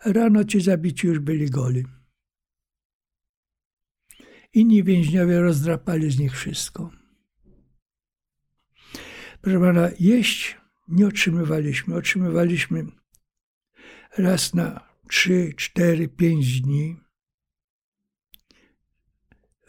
Rano 0.04 0.44
ci 0.44 0.60
zabici 0.60 1.06
już 1.06 1.18
byli 1.18 1.50
goli. 1.50 1.84
Inni 4.52 4.84
więźniowie 4.84 5.40
rozdrapali 5.40 6.10
z 6.10 6.18
nich 6.18 6.36
wszystko. 6.36 6.90
Proszę 9.40 9.60
pana, 9.60 9.90
jeść 10.00 10.56
nie 10.88 11.06
otrzymywaliśmy. 11.06 11.94
Otrzymywaliśmy 11.94 12.86
raz 14.18 14.54
na 14.54 14.88
trzy, 15.08 15.52
cztery, 15.56 16.08
pięć 16.08 16.60
dni 16.60 17.03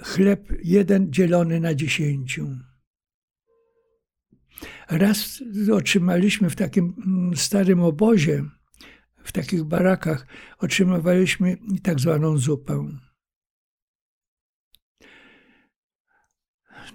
chleb 0.04 0.54
jeden 0.64 1.12
dzielony 1.14 1.60
na 1.60 1.76
dziesięciu. 1.76 2.48
Raz 4.90 5.44
otrzymaliśmy 5.74 6.50
w 6.50 6.56
takim 6.56 6.96
mm, 7.06 7.36
starym 7.36 7.80
obozie, 7.80 8.44
w 9.24 9.32
takich 9.32 9.64
barakach, 9.64 10.28
otrzymywaliśmy 10.58 11.58
tak 11.84 12.00
zwaną 12.00 12.38
zupę. 12.38 12.90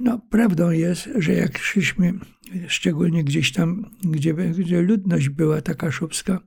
No, 0.01 0.19
prawdą 0.31 0.71
jest, 0.71 1.09
że 1.17 1.33
jak 1.33 1.59
szliśmy, 1.59 2.13
szczególnie 2.69 3.25
gdzieś 3.25 3.53
tam, 3.53 3.91
gdzie, 4.05 4.35
gdzie 4.35 4.83
ludność 4.83 5.29
była 5.29 5.61
ta 5.61 5.75
kaszubska, 5.75 6.41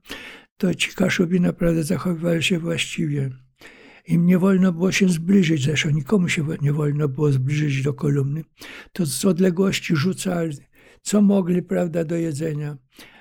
to 0.56 0.74
ci 0.74 0.94
kaszubi 0.94 1.40
naprawdę 1.40 1.84
zachowywali 1.84 2.42
się 2.42 2.58
właściwie. 2.58 3.30
Im 4.06 4.26
nie 4.26 4.38
wolno 4.38 4.72
było 4.72 4.92
się 4.92 5.08
zbliżyć, 5.08 5.64
zresztą 5.64 5.90
nikomu 5.90 6.28
się 6.28 6.46
nie 6.62 6.72
wolno 6.72 7.08
było 7.08 7.32
zbliżyć 7.32 7.82
do 7.82 7.94
kolumny. 7.94 8.44
To 8.92 9.06
z 9.06 9.24
odległości 9.24 9.96
rzucali, 9.96 10.56
co 11.02 11.22
mogli, 11.22 11.62
prawda, 11.62 12.04
do 12.04 12.16
jedzenia. 12.16 12.76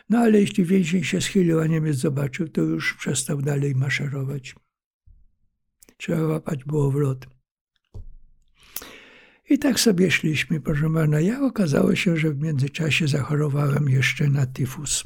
No 0.10 0.20
ale 0.20 0.40
jeśli 0.40 0.66
więzień 0.66 1.04
się 1.04 1.22
schylił, 1.22 1.60
a 1.60 1.68
Niemiec 1.68 1.96
zobaczył, 1.96 2.48
to 2.48 2.62
już 2.62 2.94
przestał 2.94 3.42
dalej 3.42 3.76
maszerować. 3.76 4.56
Trzeba 5.98 6.22
łapać 6.22 6.64
było 6.64 6.92
w 6.92 6.96
lot. 6.96 7.28
I 9.50 9.60
tak 9.60 9.80
sobie 9.80 10.12
szliśmy, 10.12 10.62
proszę 10.62 10.94
pana. 10.94 11.20
Ja 11.20 11.42
okazało 11.42 11.96
się, 11.96 12.18
że 12.18 12.32
w 12.32 12.42
międzyczasie 12.42 13.08
zachorowałem 13.08 13.90
jeszcze 13.90 14.30
na 14.30 14.46
tyfus. 14.46 15.04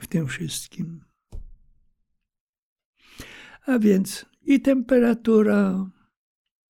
W 0.00 0.06
tym 0.06 0.26
wszystkim. 0.26 1.11
A 3.66 3.78
więc 3.78 4.26
i 4.42 4.60
temperatura, 4.60 5.90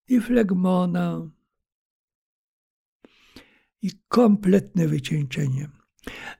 i 0.08 0.20
flegmona, 0.20 1.30
i 3.82 3.90
kompletne 4.08 4.88
wycieńczenie. 4.88 5.70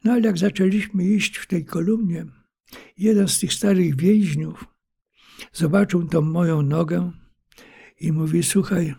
No 0.05 0.13
ale 0.13 0.21
jak 0.21 0.39
zaczęliśmy 0.39 1.05
iść 1.05 1.37
w 1.37 1.47
tej 1.47 1.65
kolumnie, 1.65 2.27
jeden 2.99 3.29
z 3.29 3.39
tych 3.39 3.53
starych 3.53 3.97
więźniów 3.97 4.65
zobaczył 5.53 6.09
tą 6.09 6.21
moją 6.21 6.63
nogę 6.63 7.13
i 8.01 8.13
mówi: 8.13 8.43
Słuchaj, 8.43 8.95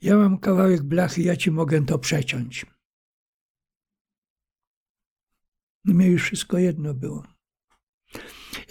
ja 0.00 0.16
mam 0.16 0.38
kawałek 0.38 0.82
blachy, 0.82 1.22
ja 1.22 1.36
ci 1.36 1.50
mogę 1.50 1.84
to 1.84 1.98
przeciąć. 1.98 2.66
No 5.84 5.94
mnie 5.94 6.08
już 6.08 6.22
wszystko 6.22 6.58
jedno 6.58 6.94
było. 6.94 7.35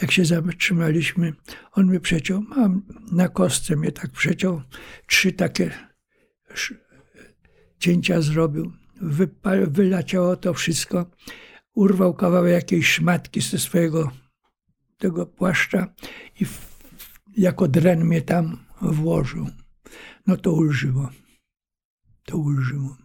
Jak 0.01 0.11
się 0.11 0.25
zatrzymaliśmy, 0.25 1.33
on 1.71 1.85
mnie 1.85 1.99
przeciął. 1.99 2.41
Mam 2.41 2.81
na 3.11 3.29
kostce 3.29 3.75
mnie 3.75 3.91
tak 3.91 4.11
przeciął. 4.11 4.61
Trzy 5.07 5.33
takie 5.33 5.71
cięcia 7.79 8.21
zrobił. 8.21 8.71
Wypa- 9.01 9.69
wyleciało 9.69 10.35
to 10.35 10.53
wszystko. 10.53 11.11
Urwał 11.73 12.13
kawałek 12.13 12.53
jakiejś 12.53 12.87
szmatki 12.87 13.41
ze 13.41 13.59
swojego 13.59 14.11
tego 14.97 15.25
płaszcza 15.25 15.93
i 16.39 16.45
w, 16.45 16.79
jako 17.37 17.67
dren 17.67 18.05
mnie 18.05 18.21
tam 18.21 18.65
włożył. 18.81 19.49
No 20.27 20.37
to 20.37 20.51
ulżyło. 20.51 21.09
To 22.25 22.37
ulżyło. 22.37 22.97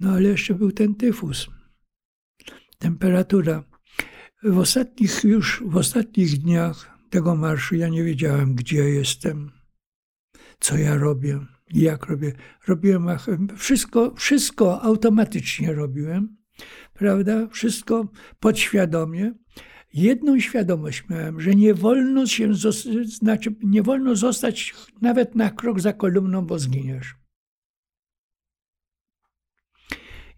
No 0.00 0.12
ale 0.12 0.28
jeszcze 0.28 0.54
był 0.54 0.72
ten 0.72 0.94
tyfus. 0.94 1.46
Temperatura. 2.78 3.69
W 4.42 4.58
ostatnich 4.58 5.24
już, 5.24 5.62
w 5.66 5.76
ostatnich 5.76 6.38
dniach 6.38 6.98
tego 7.10 7.36
marszu 7.36 7.76
ja 7.76 7.88
nie 7.88 8.04
wiedziałem, 8.04 8.54
gdzie 8.54 8.90
jestem, 8.90 9.50
co 10.60 10.78
ja 10.78 10.96
robię, 10.96 11.40
jak 11.70 12.06
robię. 12.06 12.32
Robiłem 12.66 13.06
wszystko, 13.56 14.14
wszystko 14.14 14.82
automatycznie 14.82 15.74
robiłem, 15.74 16.36
prawda? 16.92 17.48
Wszystko 17.48 18.08
podświadomie. 18.40 19.32
Jedną 19.92 20.40
świadomość 20.40 21.04
miałem, 21.08 21.40
że 21.40 21.54
nie 21.54 21.74
wolno 21.74 22.26
się, 22.26 22.52
znaczy 23.04 23.54
nie 23.62 23.82
wolno 23.82 24.16
zostać 24.16 24.74
nawet 25.00 25.34
na 25.34 25.50
krok 25.50 25.80
za 25.80 25.92
kolumną, 25.92 26.46
bo 26.46 26.58
zginiesz. 26.58 27.14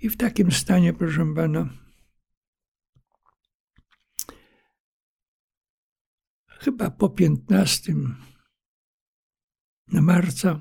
I 0.01 0.11
w 0.11 0.17
takim 0.17 0.53
stanie, 0.53 0.93
proszę 0.93 1.35
pana, 1.35 1.69
chyba 6.65 6.91
po 6.91 7.09
15 7.09 7.95
marca 9.87 10.61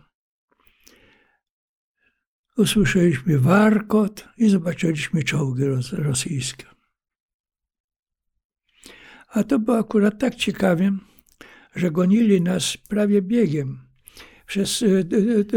usłyszeliśmy 2.57 3.39
warkot 3.39 4.27
i 4.37 4.49
zobaczyliśmy 4.49 5.23
czołgi 5.23 5.63
rosyjskie. 5.91 6.65
A 9.27 9.43
to 9.43 9.59
było 9.59 9.77
akurat 9.77 10.19
tak 10.19 10.35
ciekawie, 10.35 10.91
że 11.75 11.91
gonili 11.91 12.41
nas 12.41 12.77
prawie 12.77 13.21
biegiem 13.21 13.79
przez 14.45 14.81
y, 14.81 15.05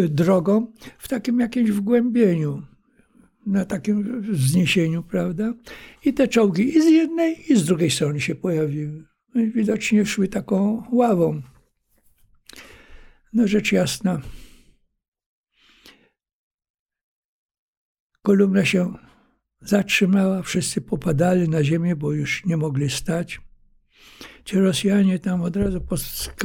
drogą 0.09 0.73
w 0.99 1.09
takim 1.09 1.41
jakimś 1.41 1.71
wgłębieniu, 1.71 2.63
na 3.47 3.65
takim 3.65 4.23
wzniesieniu, 4.23 5.03
prawda? 5.03 5.55
I 6.05 6.15
te 6.15 6.29
czołgi 6.29 6.77
i 6.77 6.83
z 6.83 6.87
jednej, 6.91 7.53
i 7.53 7.57
z 7.57 7.65
drugiej 7.65 7.91
strony 7.91 8.21
się 8.21 8.35
pojawiły. 8.35 9.14
No 9.35 9.43
widocznie 9.55 10.07
szły 10.07 10.29
taką 10.29 10.83
ławą. 10.93 11.43
No 13.33 13.49
rzecz 13.49 13.73
jasna. 13.73 14.21
Kolumna 18.23 18.65
się 18.65 18.95
zatrzymała, 19.61 20.43
wszyscy 20.43 20.81
popadali 20.81 21.49
na 21.49 21.65
ziemię, 21.65 21.97
bo 21.97 22.13
już 22.13 22.45
nie 22.45 22.57
mogli 22.57 22.91
stać. 22.91 23.41
Ci 24.45 24.57
Rosjanie 24.57 25.19
tam 25.19 25.43
od 25.43 25.57
razu 25.57 25.81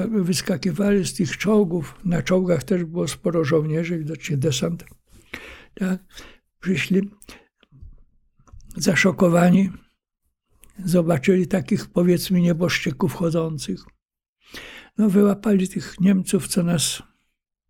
wyskakiwali 0.09 1.05
z 1.05 1.13
tych 1.13 1.37
czołgów. 1.37 1.95
Na 2.05 2.21
czołgach 2.21 2.63
też 2.63 2.83
było 2.83 3.07
sporo 3.07 3.43
żołnierzy, 3.43 3.97
widocznie 3.97 4.37
desant. 4.37 4.85
Tak? 5.73 6.03
Przyszli 6.59 7.09
zaszokowani 8.75 9.69
zobaczyli 10.85 11.47
takich 11.47 11.89
powiedzmy 11.89 12.41
nieboszczyków 12.41 13.13
chodzących. 13.13 13.83
No 14.97 15.09
wyłapali 15.09 15.67
tych 15.67 15.99
Niemców, 15.99 16.47
co 16.47 16.63
nas 16.63 17.03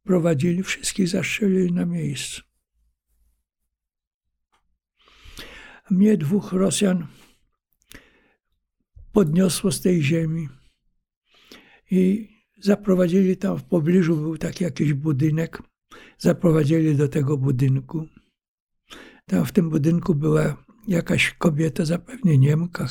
prowadzili, 0.04 0.64
wszystkich 0.64 1.08
zastrzelili 1.08 1.72
na 1.74 1.86
miejscu. 1.86 2.42
Mnie 5.90 6.18
dwóch 6.18 6.54
Rosjan 6.54 7.08
podniosło 9.12 9.72
z 9.72 9.82
tej 9.82 10.04
ziemi 10.04 10.50
i 11.92 12.30
zaprowadzili 12.58 13.38
tam 13.38 13.58
w 13.58 13.64
pobliżu 13.64 14.16
był 14.16 14.38
taki 14.38 14.64
jakiś 14.64 14.94
budynek. 14.94 15.62
Zaprowadzili 16.18 16.96
do 16.96 17.08
tego 17.08 17.38
budynku. 17.38 18.08
Tam 19.26 19.46
w 19.46 19.52
tym 19.52 19.70
budynku 19.70 20.16
była 20.16 20.66
jakaś 20.90 21.34
kobieta, 21.34 21.86
zapewne 21.86 22.38
Niemka. 22.38 22.88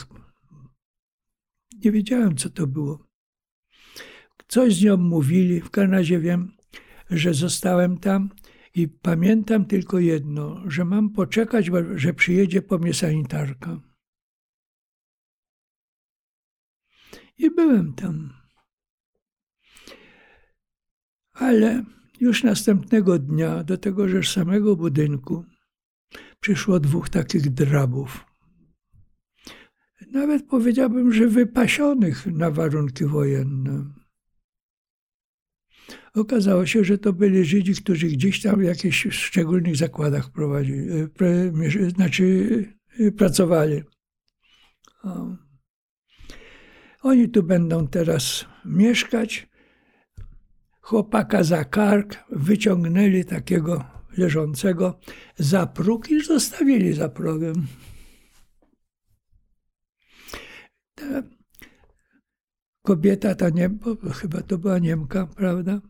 Nie 1.84 1.92
wiedziałem, 1.92 2.36
co 2.36 2.50
to 2.50 2.66
było. 2.66 3.08
Coś 4.48 4.74
z 4.74 4.82
nią 4.82 4.96
mówili, 4.96 5.60
w 5.60 5.70
każdym 5.70 5.92
razie 5.92 6.18
wiem, 6.20 6.56
że 7.10 7.34
zostałem 7.34 7.98
tam 7.98 8.30
i 8.74 8.88
pamiętam 8.88 9.64
tylko 9.64 9.98
jedno, 9.98 10.70
że 10.70 10.84
mam 10.84 11.10
poczekać, 11.10 11.70
że 11.94 12.14
przyjedzie 12.14 12.62
po 12.62 12.78
mnie 12.78 12.94
sanitarka. 12.94 13.80
I 17.38 17.50
byłem 17.50 17.94
tam. 17.94 18.32
Ale 21.32 21.84
już 22.20 22.44
następnego 22.44 23.18
dnia 23.18 23.64
do 23.64 23.78
tegoż 23.78 24.32
samego 24.32 24.76
budynku 24.76 25.44
przyszło 26.40 26.80
dwóch 26.80 27.08
takich 27.08 27.50
drabów. 27.50 28.24
Nawet 30.12 30.46
powiedziałbym, 30.46 31.12
że 31.12 31.28
wypasionych 31.28 32.26
na 32.26 32.50
warunki 32.50 33.04
wojenne. 33.04 33.84
Okazało 36.14 36.66
się, 36.66 36.84
że 36.84 36.98
to 36.98 37.12
byli 37.12 37.44
Żydzi, 37.44 37.74
którzy 37.74 38.06
gdzieś 38.06 38.42
tam 38.42 38.60
w 38.60 38.64
jakichś 38.64 39.08
szczególnych 39.10 39.76
zakładach 39.76 40.30
prowadzili, 40.30 40.88
e, 41.20 41.90
znaczy 41.90 42.64
pracowali. 43.16 43.82
O. 45.02 45.36
Oni 47.02 47.28
tu 47.28 47.42
będą 47.42 47.88
teraz 47.88 48.44
mieszkać. 48.64 49.48
Chłopaka 50.80 51.44
za 51.44 51.64
kark 51.64 52.16
wyciągnęli 52.30 53.24
takiego 53.24 53.97
leżącego 54.18 55.00
za 55.36 55.66
próg 55.66 56.10
i 56.10 56.24
zostawili 56.24 56.92
za 56.92 57.08
progiem. 57.08 57.66
Ta 60.94 61.22
kobieta, 62.82 63.34
ta 63.34 63.48
nie, 63.48 63.70
chyba 64.14 64.42
to 64.42 64.58
była 64.58 64.78
Niemka, 64.78 65.26
prawda? 65.26 65.80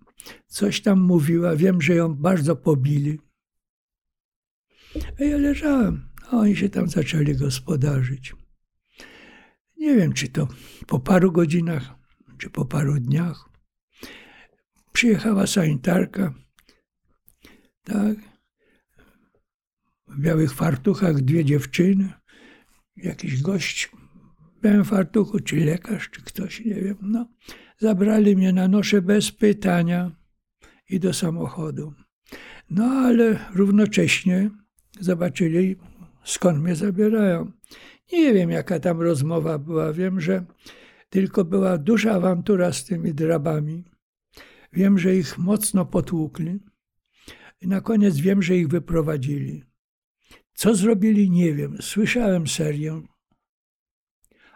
Coś 0.46 0.80
tam 0.80 1.00
mówiła, 1.00 1.56
wiem, 1.56 1.82
że 1.82 1.94
ją 1.94 2.14
bardzo 2.14 2.56
pobili. 2.56 3.18
A 5.20 5.24
ja 5.24 5.36
leżałem, 5.36 6.08
a 6.30 6.36
oni 6.36 6.56
się 6.56 6.68
tam 6.68 6.88
zaczęli 6.88 7.36
gospodarzyć. 7.36 8.34
Nie 9.76 9.94
wiem, 9.96 10.12
czy 10.12 10.28
to 10.28 10.48
po 10.86 11.00
paru 11.00 11.32
godzinach, 11.32 11.94
czy 12.38 12.50
po 12.50 12.64
paru 12.64 13.00
dniach. 13.00 13.48
Przyjechała 14.92 15.46
sanitarka, 15.46 16.34
tak, 17.88 18.16
w 20.08 20.20
białych 20.20 20.54
fartuchach 20.54 21.20
dwie 21.20 21.44
dziewczyny, 21.44 22.12
jakiś 22.96 23.42
gość 23.42 23.90
w 24.58 24.60
białym 24.62 24.84
fartuchu, 24.84 25.40
czy 25.40 25.56
lekarz, 25.56 26.10
czy 26.10 26.22
ktoś, 26.22 26.64
nie 26.64 26.74
wiem, 26.74 26.96
no. 27.02 27.28
Zabrali 27.78 28.36
mnie 28.36 28.52
na 28.52 28.68
nosze 28.68 29.02
bez 29.02 29.32
pytania 29.32 30.10
i 30.88 31.00
do 31.00 31.12
samochodu. 31.12 31.94
No 32.70 32.84
ale 32.84 33.38
równocześnie 33.54 34.50
zobaczyli, 35.00 35.76
skąd 36.24 36.62
mnie 36.62 36.74
zabierają. 36.76 37.52
Nie 38.12 38.34
wiem, 38.34 38.50
jaka 38.50 38.80
tam 38.80 39.00
rozmowa 39.00 39.58
była. 39.58 39.92
Wiem, 39.92 40.20
że 40.20 40.44
tylko 41.10 41.44
była 41.44 41.78
duża 41.78 42.12
awantura 42.12 42.72
z 42.72 42.84
tymi 42.84 43.14
drabami. 43.14 43.84
Wiem, 44.72 44.98
że 44.98 45.16
ich 45.16 45.38
mocno 45.38 45.86
potłukli. 45.86 46.58
Na 47.62 47.80
koniec 47.80 48.16
wiem, 48.16 48.42
że 48.42 48.56
ich 48.56 48.68
wyprowadzili. 48.68 49.64
Co 50.54 50.74
zrobili, 50.74 51.30
nie 51.30 51.54
wiem. 51.54 51.76
Słyszałem 51.80 52.46
serię. 52.46 53.02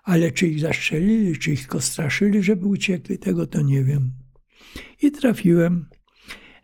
Ale 0.03 0.32
czy 0.32 0.48
ich 0.48 0.61
zastrzelili, 0.61 1.38
czy 1.38 1.53
ich 1.53 1.61
tylko 1.61 1.80
straszyli, 1.80 2.42
żeby 2.42 2.66
uciekli, 2.66 3.18
tego 3.18 3.46
to 3.46 3.62
nie 3.62 3.84
wiem. 3.84 4.12
I 5.03 5.11
trafiłem 5.11 5.88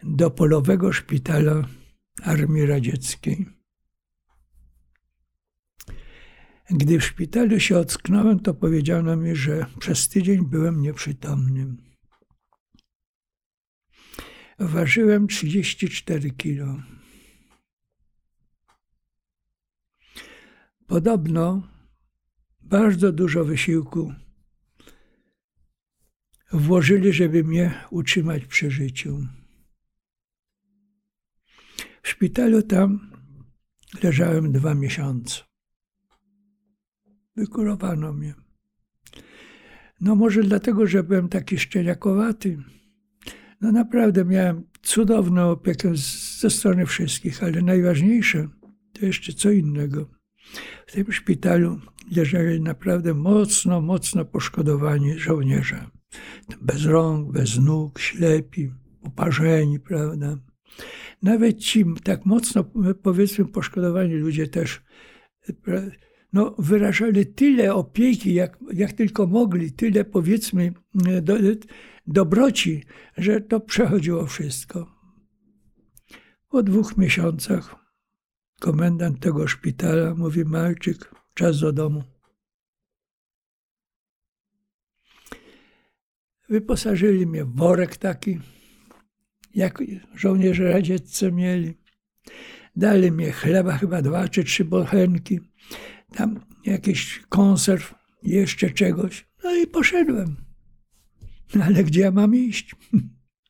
do 0.02 0.30
polowego 0.30 0.92
szpitala 0.92 1.68
Armii 2.22 2.66
Radzieckiej. 2.66 3.46
Gdy 6.70 6.98
w 6.98 7.04
szpitalu 7.04 7.60
się 7.60 7.78
ocknąłem, 7.78 8.40
to 8.40 8.54
powiedziano 8.54 9.16
mi, 9.16 9.36
że 9.36 9.66
przez 9.78 10.08
tydzień 10.08 10.46
byłem 10.46 10.82
nieprzytomny. 10.82 11.87
Ważyłem 14.58 15.26
34 15.26 16.30
kilo. 16.30 16.82
Podobno 20.86 21.68
bardzo 22.60 23.12
dużo 23.12 23.44
wysiłku 23.44 24.14
włożyli, 26.52 27.12
żeby 27.12 27.44
mnie 27.44 27.74
utrzymać 27.90 28.46
przy 28.46 28.70
życiu. 28.70 29.26
W 32.02 32.08
szpitalu 32.08 32.62
tam 32.62 33.10
leżałem 34.02 34.52
dwa 34.52 34.74
miesiące. 34.74 35.40
Wykurowano 37.36 38.12
mnie. 38.12 38.34
No 40.00 40.14
może 40.14 40.42
dlatego, 40.42 40.86
że 40.86 41.02
byłem 41.02 41.28
taki 41.28 41.58
szczeniakowaty. 41.58 42.62
No 43.60 43.72
naprawdę 43.72 44.24
miałem 44.24 44.62
cudowną 44.82 45.50
opiekę 45.50 45.92
ze 46.38 46.50
strony 46.50 46.86
wszystkich, 46.86 47.42
ale 47.42 47.62
najważniejsze 47.62 48.48
to 48.92 49.06
jeszcze 49.06 49.32
co 49.32 49.50
innego. 49.50 50.10
W 50.86 50.92
tym 50.92 51.12
szpitalu 51.12 51.80
leżeli 52.16 52.60
naprawdę 52.60 53.14
mocno, 53.14 53.80
mocno 53.80 54.24
poszkodowani 54.24 55.18
żołnierze. 55.18 55.86
Bez 56.60 56.84
rąk, 56.84 57.32
bez 57.32 57.58
nóg, 57.58 57.98
ślepi, 57.98 58.72
uparzeni, 59.02 59.80
prawda. 59.80 60.36
Nawet 61.22 61.58
ci 61.58 61.84
tak 62.04 62.26
mocno, 62.26 62.64
powiedzmy, 63.02 63.44
poszkodowani 63.44 64.14
ludzie 64.14 64.48
też 64.48 64.82
no, 66.32 66.54
wyrażali 66.58 67.26
tyle 67.26 67.74
opieki, 67.74 68.34
jak, 68.34 68.58
jak 68.72 68.92
tylko 68.92 69.26
mogli, 69.26 69.72
tyle 69.72 70.04
powiedzmy 70.04 70.72
do, 71.22 71.36
dobroci, 72.12 72.84
że 73.16 73.40
to 73.40 73.60
przechodziło 73.60 74.26
wszystko. 74.26 74.98
Po 76.48 76.62
dwóch 76.62 76.96
miesiącach 76.96 77.76
komendant 78.60 79.20
tego 79.20 79.48
szpitala 79.48 80.14
mówi: 80.14 80.44
Malczyk, 80.44 81.14
czas 81.34 81.60
do 81.60 81.72
domu. 81.72 82.04
Wyposażyli 86.48 87.26
mnie 87.26 87.44
w 87.44 87.56
worek 87.56 87.96
taki, 87.96 88.40
jak 89.54 89.82
żołnierze 90.14 90.72
radzieccy 90.72 91.32
mieli. 91.32 91.74
Dali 92.76 93.12
mi 93.12 93.32
chleba, 93.32 93.78
chyba 93.78 94.02
dwa 94.02 94.28
czy 94.28 94.44
trzy 94.44 94.64
bochenki 94.64 95.40
tam 96.14 96.40
jakiś 96.64 97.22
konserw, 97.28 97.94
jeszcze 98.22 98.70
czegoś. 98.70 99.28
No 99.44 99.56
i 99.56 99.66
poszedłem. 99.66 100.47
Ale 101.64 101.84
gdzie 101.84 102.00
ja 102.00 102.10
mam 102.10 102.34
iść? 102.34 102.76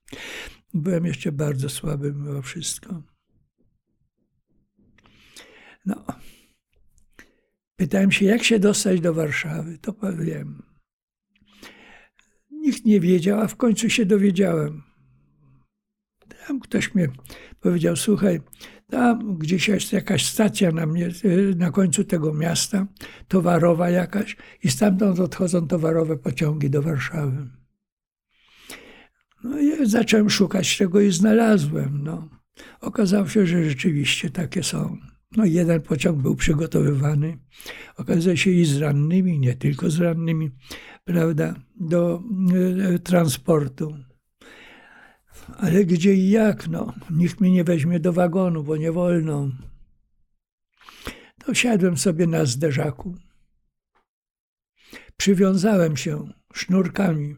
Byłem 0.75 1.07
jeszcze 1.07 1.33
bardzo 1.33 1.69
słaby 1.69 2.13
mimo 2.13 2.43
wszystko. 2.43 3.03
No. 5.87 6.05
Pytałem 7.77 8.13
się, 8.13 8.25
jak 8.25 8.45
się 8.45 8.59
dostać 8.59 9.01
do 9.01 9.15
Warszawy. 9.15 9.79
To 9.79 9.93
powiem. 9.93 10.63
Nikt 12.51 12.85
nie 12.85 13.01
wiedział, 13.01 13.41
a 13.41 13.47
w 13.47 13.57
końcu 13.57 13.91
się 13.91 14.07
dowiedziałem. 14.07 14.83
Tam 16.47 16.61
ktoś 16.61 16.95
mnie 16.95 17.09
powiedział, 17.61 17.97
słuchaj, 17.97 18.41
tam 18.91 19.39
gdzieś 19.39 19.69
jest 19.69 19.93
jakaś 19.93 20.27
stacja 20.27 20.73
na, 20.73 20.87
mnie, 20.87 21.11
y, 21.25 21.55
na 21.57 21.71
końcu 21.71 22.05
tego 22.05 22.35
miasta, 22.35 22.87
towarowa 23.29 23.91
jakaś, 23.91 24.37
i 24.63 24.71
stamtąd 24.71 25.21
odchodzą 25.21 25.69
towarowe 25.69 26.17
pociągi 26.17 26.71
do 26.71 26.83
Warszawy. 26.83 27.49
No 29.45 29.61
i 29.61 29.87
zacząłem 29.87 30.31
szukać 30.31 30.79
tego 30.79 31.01
i 31.01 31.13
znalazłem. 31.13 32.03
No. 32.03 32.29
Okazało 32.81 33.29
się, 33.29 33.47
że 33.47 33.65
rzeczywiście 33.65 34.31
takie 34.31 34.63
są. 34.63 34.97
No 35.37 35.45
jeden 35.45 35.83
pociąg 35.83 36.23
był 36.23 36.37
przygotowywany, 36.37 37.39
okazuje 37.97 38.37
się 38.37 38.51
i 38.51 38.65
z 38.65 38.79
rannymi, 38.79 39.39
nie 39.39 39.55
tylko 39.55 39.91
z 39.91 40.01
rannymi, 40.01 40.51
prawda, 41.05 41.55
do 41.81 42.23
y, 42.95 42.99
transportu. 42.99 43.97
Ale 45.57 45.85
gdzie 45.85 46.15
i 46.15 46.31
jak? 46.31 46.69
No, 46.69 46.95
nikt 47.11 47.41
mnie 47.41 47.51
nie 47.51 47.65
weźmie 47.65 48.01
do 48.01 48.13
wagonu, 48.13 48.65
bo 48.65 48.77
nie 48.77 48.93
wolno. 48.93 49.51
To 51.45 51.55
siadłem 51.55 51.97
sobie 51.97 52.27
na 52.27 52.45
zderzaku. 52.45 53.15
Przywiązałem 55.17 55.97
się 55.97 56.29
sznurkami 56.55 57.37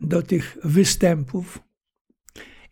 do 0.00 0.22
tych 0.22 0.58
występów 0.64 1.58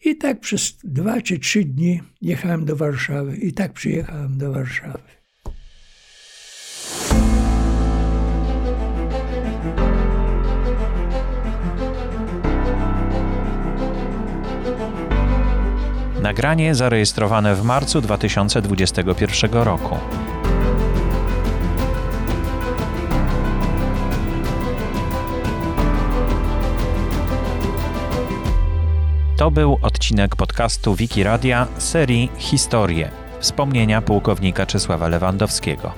i 0.04 0.16
tak 0.16 0.40
przez 0.40 0.78
dwa 0.84 1.22
czy 1.22 1.38
trzy 1.38 1.64
dni 1.64 2.00
jechałem 2.20 2.64
do 2.64 2.76
Warszawy. 2.76 3.36
I 3.36 3.52
tak 3.52 3.72
przyjechałem 3.72 4.38
do 4.38 4.52
Warszawy. 4.52 5.18
Nagranie 16.22 16.74
zarejestrowane 16.74 17.54
w 17.54 17.64
marcu 17.64 18.00
2021 18.00 19.52
roku. 19.52 19.96
To 29.38 29.50
był 29.50 29.78
odcinek 29.82 30.36
podcastu 30.36 30.94
Wiki 30.94 31.22
Radia 31.22 31.66
serii 31.78 32.30
Historie. 32.36 33.10
wspomnienia 33.40 34.02
pułkownika 34.02 34.66
Czesława 34.66 35.08
Lewandowskiego. 35.08 35.92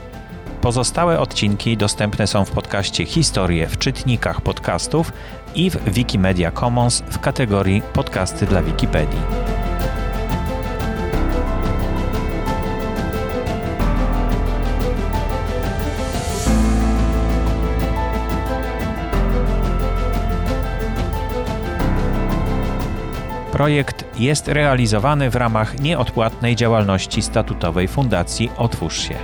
Pozostałe 0.61 1.21
odcinki 1.21 1.77
dostępne 1.77 2.27
są 2.27 2.45
w 2.45 2.51
podcaście 2.51 3.07
Historie 3.07 3.67
w 3.67 3.79
czytnikach 3.79 4.41
podcastów 4.41 5.13
i 5.55 5.71
w 5.71 5.93
Wikimedia 5.93 6.53
Commons 6.53 7.03
w 7.11 7.19
kategorii 7.19 7.83
Podcasty 7.93 8.47
dla 8.47 8.63
Wikipedii. 8.63 9.21
Projekt 23.61 24.05
jest 24.19 24.49
realizowany 24.49 25.31
w 25.31 25.37
ramach 25.37 25.81
nieodpłatnej 25.81 26.57
działalności 26.57 27.23
statutowej 27.23 27.89
Fundacji 27.89 28.51
Otwórz 28.57 29.01
się. 29.01 29.15